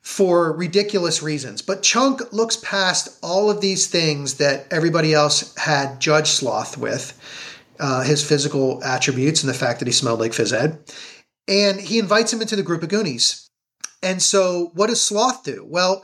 for 0.04 0.52
ridiculous 0.52 1.24
reasons. 1.24 1.62
But 1.62 1.82
Chunk 1.82 2.34
looks 2.34 2.58
past 2.58 3.18
all 3.24 3.50
of 3.50 3.62
these 3.62 3.88
things 3.88 4.36
that 4.36 4.68
everybody 4.70 5.14
else 5.14 5.56
had 5.56 6.00
judged 6.02 6.28
Sloth 6.28 6.78
with 6.78 7.18
uh, 7.80 8.04
his 8.04 8.24
physical 8.28 8.84
attributes 8.84 9.42
and 9.42 9.50
the 9.50 9.58
fact 9.58 9.80
that 9.80 9.88
he 9.88 9.94
smelled 9.94 10.20
like 10.20 10.34
phys 10.34 10.54
ed. 10.54 10.78
And 11.48 11.80
he 11.80 12.00
invites 12.00 12.32
him 12.32 12.42
into 12.42 12.58
the 12.58 12.64
group 12.64 12.84
of 12.84 12.90
Goonies. 12.90 13.50
And 14.04 14.22
so, 14.22 14.72
what 14.74 14.88
does 14.88 15.02
Sloth 15.02 15.46
do? 15.46 15.66
Well, 15.68 16.04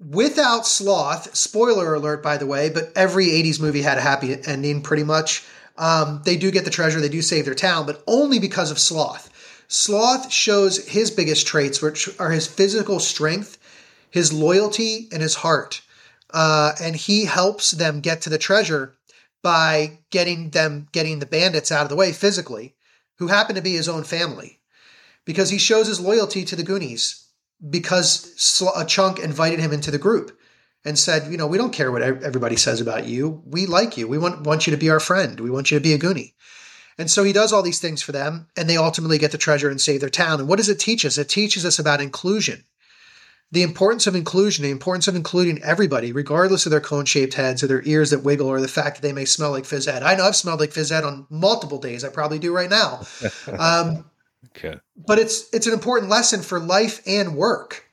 without 0.00 0.66
Sloth, 0.66 1.34
spoiler 1.36 1.94
alert, 1.94 2.24
by 2.24 2.36
the 2.36 2.46
way, 2.46 2.68
but 2.68 2.92
every 2.96 3.26
80s 3.26 3.60
movie 3.60 3.82
had 3.82 3.98
a 3.98 4.02
happy 4.02 4.36
ending 4.44 4.82
pretty 4.82 5.04
much. 5.04 5.44
Um, 5.78 6.20
they 6.24 6.36
do 6.36 6.50
get 6.50 6.64
the 6.64 6.70
treasure, 6.70 7.00
they 7.00 7.08
do 7.08 7.22
save 7.22 7.44
their 7.44 7.54
town, 7.54 7.86
but 7.86 8.02
only 8.08 8.40
because 8.40 8.72
of 8.72 8.78
Sloth. 8.80 9.29
Sloth 9.72 10.32
shows 10.32 10.84
his 10.88 11.12
biggest 11.12 11.46
traits, 11.46 11.80
which 11.80 12.08
are 12.18 12.32
his 12.32 12.48
physical 12.48 12.98
strength, 12.98 13.56
his 14.10 14.32
loyalty, 14.32 15.08
and 15.12 15.22
his 15.22 15.36
heart. 15.36 15.80
Uh, 16.30 16.72
and 16.82 16.96
he 16.96 17.24
helps 17.24 17.70
them 17.70 18.00
get 18.00 18.20
to 18.22 18.30
the 18.30 18.36
treasure 18.36 18.96
by 19.42 19.98
getting 20.10 20.50
them 20.50 20.88
getting 20.90 21.20
the 21.20 21.26
bandits 21.26 21.70
out 21.70 21.84
of 21.84 21.88
the 21.88 21.94
way 21.94 22.10
physically, 22.10 22.74
who 23.18 23.28
happen 23.28 23.54
to 23.54 23.62
be 23.62 23.74
his 23.74 23.88
own 23.88 24.02
family, 24.02 24.58
because 25.24 25.50
he 25.50 25.58
shows 25.58 25.86
his 25.86 26.00
loyalty 26.00 26.44
to 26.44 26.56
the 26.56 26.64
Goonies 26.64 27.28
because 27.68 28.60
a 28.74 28.84
chunk 28.84 29.20
invited 29.20 29.60
him 29.60 29.72
into 29.72 29.92
the 29.92 29.98
group 29.98 30.36
and 30.84 30.98
said, 30.98 31.30
you 31.30 31.38
know, 31.38 31.46
we 31.46 31.58
don't 31.58 31.72
care 31.72 31.92
what 31.92 32.02
everybody 32.02 32.56
says 32.56 32.80
about 32.80 33.06
you. 33.06 33.40
We 33.46 33.66
like 33.66 33.96
you. 33.96 34.08
We 34.08 34.18
want 34.18 34.42
want 34.42 34.66
you 34.66 34.72
to 34.72 34.76
be 34.80 34.90
our 34.90 35.00
friend. 35.00 35.38
We 35.38 35.50
want 35.50 35.70
you 35.70 35.78
to 35.78 35.82
be 35.82 35.92
a 35.92 35.98
Goonie. 35.98 36.32
And 37.00 37.10
so 37.10 37.24
he 37.24 37.32
does 37.32 37.50
all 37.50 37.62
these 37.62 37.78
things 37.78 38.02
for 38.02 38.12
them, 38.12 38.46
and 38.58 38.68
they 38.68 38.76
ultimately 38.76 39.16
get 39.16 39.32
the 39.32 39.38
treasure 39.38 39.70
and 39.70 39.80
save 39.80 40.00
their 40.00 40.10
town. 40.10 40.38
And 40.38 40.46
what 40.46 40.58
does 40.58 40.68
it 40.68 40.78
teach 40.78 41.06
us? 41.06 41.16
It 41.16 41.30
teaches 41.30 41.64
us 41.64 41.78
about 41.78 42.02
inclusion. 42.02 42.62
The 43.50 43.62
importance 43.62 44.06
of 44.06 44.14
inclusion, 44.14 44.64
the 44.64 44.70
importance 44.70 45.08
of 45.08 45.16
including 45.16 45.62
everybody, 45.62 46.12
regardless 46.12 46.66
of 46.66 46.70
their 46.70 46.80
cone 46.80 47.06
shaped 47.06 47.32
heads 47.32 47.62
or 47.62 47.68
their 47.68 47.82
ears 47.86 48.10
that 48.10 48.22
wiggle 48.22 48.48
or 48.48 48.60
the 48.60 48.68
fact 48.68 48.96
that 48.96 49.02
they 49.02 49.14
may 49.14 49.24
smell 49.24 49.50
like 49.50 49.64
phys 49.64 49.88
ed. 49.88 50.02
I 50.02 50.14
know 50.14 50.24
I've 50.24 50.36
smelled 50.36 50.60
like 50.60 50.74
phys 50.74 50.92
ed 50.92 51.02
on 51.02 51.26
multiple 51.30 51.78
days. 51.78 52.04
I 52.04 52.10
probably 52.10 52.38
do 52.38 52.54
right 52.54 52.70
now. 52.70 53.00
Um, 53.58 54.04
okay. 54.54 54.78
But 54.94 55.18
it's 55.18 55.52
it's 55.54 55.66
an 55.66 55.72
important 55.72 56.10
lesson 56.10 56.42
for 56.42 56.60
life 56.60 57.00
and 57.06 57.34
work. 57.34 57.86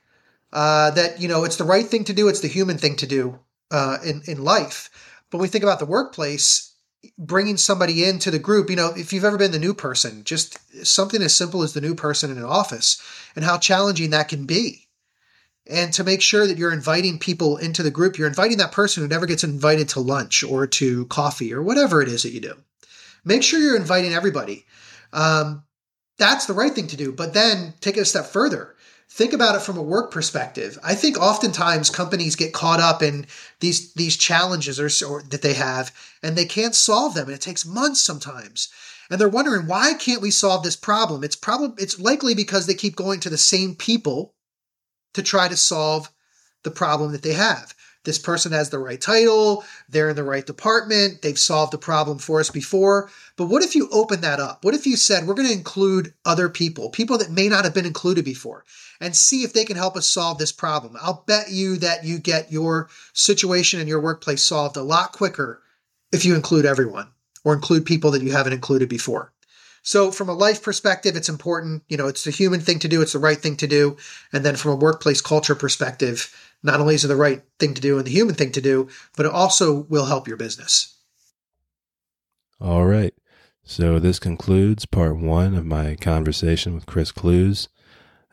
Uh, 0.52 0.90
that 0.90 1.18
you 1.18 1.28
know, 1.28 1.44
it's 1.44 1.56
the 1.56 1.64
right 1.64 1.86
thing 1.86 2.04
to 2.04 2.12
do. 2.12 2.28
It's 2.28 2.40
the 2.40 2.48
human 2.48 2.76
thing 2.76 2.96
to 2.96 3.06
do 3.06 3.38
uh, 3.70 3.98
in 4.04 4.22
in 4.26 4.44
life. 4.44 4.90
But 5.30 5.38
when 5.38 5.42
we 5.42 5.48
think 5.48 5.64
about 5.64 5.78
the 5.78 5.86
workplace, 5.86 6.67
bringing 7.16 7.56
somebody 7.56 8.04
into 8.04 8.30
the 8.30 8.38
group, 8.38 8.70
you 8.70 8.76
know, 8.76 8.92
if 8.96 9.12
you've 9.12 9.24
ever 9.24 9.38
been 9.38 9.52
the 9.52 9.58
new 9.58 9.74
person, 9.74 10.24
just 10.24 10.58
something 10.86 11.22
as 11.22 11.34
simple 11.34 11.62
as 11.62 11.72
the 11.72 11.80
new 11.80 11.94
person 11.94 12.30
in 12.30 12.38
an 12.38 12.44
office 12.44 13.00
and 13.34 13.44
how 13.44 13.58
challenging 13.58 14.10
that 14.10 14.28
can 14.28 14.44
be. 14.46 14.88
And 15.70 15.92
to 15.94 16.04
make 16.04 16.22
sure 16.22 16.46
that 16.46 16.56
you're 16.56 16.72
inviting 16.72 17.18
people 17.18 17.58
into 17.58 17.82
the 17.82 17.90
group, 17.90 18.16
you're 18.16 18.28
inviting 18.28 18.58
that 18.58 18.72
person 18.72 19.02
who 19.02 19.08
never 19.08 19.26
gets 19.26 19.44
invited 19.44 19.90
to 19.90 20.00
lunch 20.00 20.42
or 20.42 20.66
to 20.66 21.04
coffee 21.06 21.52
or 21.52 21.62
whatever 21.62 22.00
it 22.00 22.08
is 22.08 22.22
that 22.22 22.32
you 22.32 22.40
do. 22.40 22.54
Make 23.24 23.42
sure 23.42 23.60
you're 23.60 23.76
inviting 23.76 24.14
everybody. 24.14 24.64
Um, 25.12 25.64
that's 26.16 26.46
the 26.46 26.54
right 26.54 26.72
thing 26.72 26.86
to 26.88 26.96
do. 26.96 27.12
But 27.12 27.34
then 27.34 27.74
take 27.80 27.96
it 27.96 28.00
a 28.00 28.04
step 28.06 28.26
further 28.26 28.74
think 29.10 29.32
about 29.32 29.56
it 29.56 29.62
from 29.62 29.76
a 29.76 29.82
work 29.82 30.10
perspective. 30.10 30.78
I 30.82 30.94
think 30.94 31.18
oftentimes 31.18 31.90
companies 31.90 32.36
get 32.36 32.52
caught 32.52 32.80
up 32.80 33.02
in 33.02 33.26
these 33.60 33.92
these 33.94 34.16
challenges 34.16 34.78
or, 34.78 34.88
or, 35.08 35.22
that 35.22 35.42
they 35.42 35.54
have, 35.54 35.94
and 36.22 36.36
they 36.36 36.44
can't 36.44 36.74
solve 36.74 37.14
them, 37.14 37.26
and 37.26 37.34
it 37.34 37.40
takes 37.40 37.66
months 37.66 38.00
sometimes. 38.00 38.68
And 39.10 39.20
they're 39.20 39.28
wondering 39.28 39.66
why 39.66 39.94
can't 39.94 40.22
we 40.22 40.30
solve 40.30 40.62
this 40.62 40.76
problem? 40.76 41.24
It's 41.24 41.36
probably 41.36 41.82
it's 41.82 41.98
likely 41.98 42.34
because 42.34 42.66
they 42.66 42.74
keep 42.74 42.96
going 42.96 43.20
to 43.20 43.30
the 43.30 43.38
same 43.38 43.74
people 43.74 44.34
to 45.14 45.22
try 45.22 45.48
to 45.48 45.56
solve 45.56 46.10
the 46.62 46.70
problem 46.70 47.12
that 47.12 47.22
they 47.22 47.32
have. 47.32 47.74
This 48.04 48.18
person 48.18 48.52
has 48.52 48.70
the 48.70 48.78
right 48.78 49.00
title, 49.00 49.64
they're 49.88 50.10
in 50.10 50.16
the 50.16 50.24
right 50.24 50.46
department, 50.46 51.22
they've 51.22 51.38
solved 51.38 51.72
the 51.72 51.78
problem 51.78 52.18
for 52.18 52.40
us 52.40 52.50
before. 52.50 53.10
But 53.36 53.46
what 53.46 53.62
if 53.62 53.74
you 53.74 53.88
open 53.90 54.20
that 54.22 54.40
up? 54.40 54.64
What 54.64 54.74
if 54.74 54.86
you 54.86 54.96
said, 54.96 55.26
we're 55.26 55.34
going 55.34 55.48
to 55.48 55.54
include 55.54 56.14
other 56.24 56.48
people, 56.48 56.90
people 56.90 57.18
that 57.18 57.30
may 57.30 57.48
not 57.48 57.64
have 57.64 57.74
been 57.74 57.86
included 57.86 58.24
before? 58.24 58.64
and 59.00 59.14
see 59.14 59.42
if 59.42 59.52
they 59.52 59.64
can 59.64 59.76
help 59.76 59.96
us 59.96 60.08
solve 60.08 60.38
this 60.38 60.52
problem. 60.52 60.96
I'll 61.00 61.24
bet 61.26 61.50
you 61.50 61.76
that 61.76 62.04
you 62.04 62.18
get 62.18 62.52
your 62.52 62.88
situation 63.12 63.80
in 63.80 63.88
your 63.88 64.00
workplace 64.00 64.42
solved 64.42 64.76
a 64.76 64.82
lot 64.82 65.12
quicker 65.12 65.62
if 66.12 66.24
you 66.24 66.34
include 66.34 66.66
everyone 66.66 67.08
or 67.44 67.54
include 67.54 67.86
people 67.86 68.10
that 68.12 68.22
you 68.22 68.32
haven't 68.32 68.52
included 68.52 68.88
before. 68.88 69.32
So, 69.82 70.10
from 70.10 70.28
a 70.28 70.34
life 70.34 70.62
perspective, 70.62 71.16
it's 71.16 71.28
important. 71.28 71.82
You 71.88 71.96
know, 71.96 72.08
it's 72.08 72.24
the 72.24 72.30
human 72.30 72.60
thing 72.60 72.80
to 72.80 72.88
do, 72.88 73.00
it's 73.00 73.12
the 73.12 73.18
right 73.18 73.38
thing 73.38 73.56
to 73.58 73.66
do. 73.66 73.96
And 74.32 74.44
then 74.44 74.56
from 74.56 74.72
a 74.72 74.76
workplace 74.76 75.20
culture 75.20 75.54
perspective, 75.54 76.34
not 76.62 76.80
only 76.80 76.94
is 76.94 77.04
it 77.04 77.08
the 77.08 77.16
right 77.16 77.42
thing 77.58 77.74
to 77.74 77.80
do 77.80 77.98
and 77.98 78.06
the 78.06 78.12
human 78.12 78.34
thing 78.34 78.52
to 78.52 78.60
do, 78.60 78.88
but 79.16 79.26
it 79.26 79.32
also 79.32 79.82
will 79.88 80.06
help 80.06 80.26
your 80.26 80.36
business. 80.36 80.96
All 82.60 82.86
right. 82.86 83.14
So, 83.64 83.98
this 83.98 84.18
concludes 84.18 84.86
part 84.86 85.18
one 85.18 85.54
of 85.54 85.66
my 85.66 85.94
conversation 85.94 86.74
with 86.74 86.86
Chris 86.86 87.12
Clews. 87.12 87.68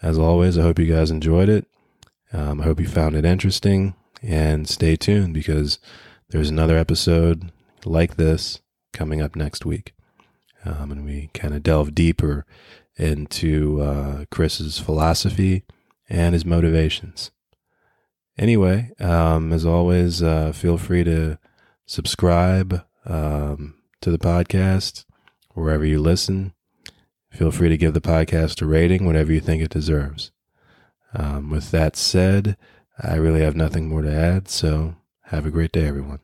As 0.01 0.17
always, 0.17 0.57
I 0.57 0.61
hope 0.61 0.79
you 0.79 0.85
guys 0.85 1.11
enjoyed 1.11 1.49
it. 1.49 1.67
Um, 2.31 2.61
I 2.61 2.63
hope 2.63 2.79
you 2.79 2.87
found 2.87 3.15
it 3.15 3.25
interesting 3.25 3.95
and 4.21 4.67
stay 4.67 4.95
tuned 4.95 5.33
because 5.33 5.79
there's 6.29 6.49
another 6.49 6.77
episode 6.77 7.51
like 7.83 8.15
this 8.15 8.61
coming 8.93 9.21
up 9.21 9.35
next 9.35 9.65
week. 9.65 9.93
Um, 10.63 10.91
and 10.91 11.05
we 11.05 11.29
kind 11.33 11.53
of 11.53 11.63
delve 11.63 11.93
deeper 11.93 12.45
into 12.97 13.81
uh, 13.81 14.25
Chris's 14.31 14.79
philosophy 14.79 15.63
and 16.09 16.33
his 16.33 16.45
motivations. 16.45 17.31
Anyway, 18.37 18.91
um, 18.99 19.53
as 19.53 19.65
always, 19.65 20.21
uh, 20.21 20.51
feel 20.51 20.77
free 20.77 21.03
to 21.03 21.37
subscribe 21.85 22.83
um, 23.05 23.75
to 24.01 24.11
the 24.11 24.17
podcast 24.17 25.05
wherever 25.53 25.85
you 25.85 25.99
listen. 25.99 26.53
Feel 27.31 27.51
free 27.51 27.69
to 27.69 27.77
give 27.77 27.93
the 27.93 28.01
podcast 28.01 28.61
a 28.61 28.65
rating, 28.65 29.05
whatever 29.05 29.31
you 29.31 29.39
think 29.39 29.61
it 29.61 29.69
deserves. 29.69 30.31
Um, 31.13 31.49
with 31.49 31.71
that 31.71 31.95
said, 31.95 32.57
I 33.01 33.15
really 33.15 33.41
have 33.41 33.55
nothing 33.55 33.87
more 33.87 34.01
to 34.01 34.13
add, 34.13 34.49
so 34.49 34.95
have 35.23 35.45
a 35.45 35.51
great 35.51 35.71
day, 35.71 35.87
everyone. 35.87 36.19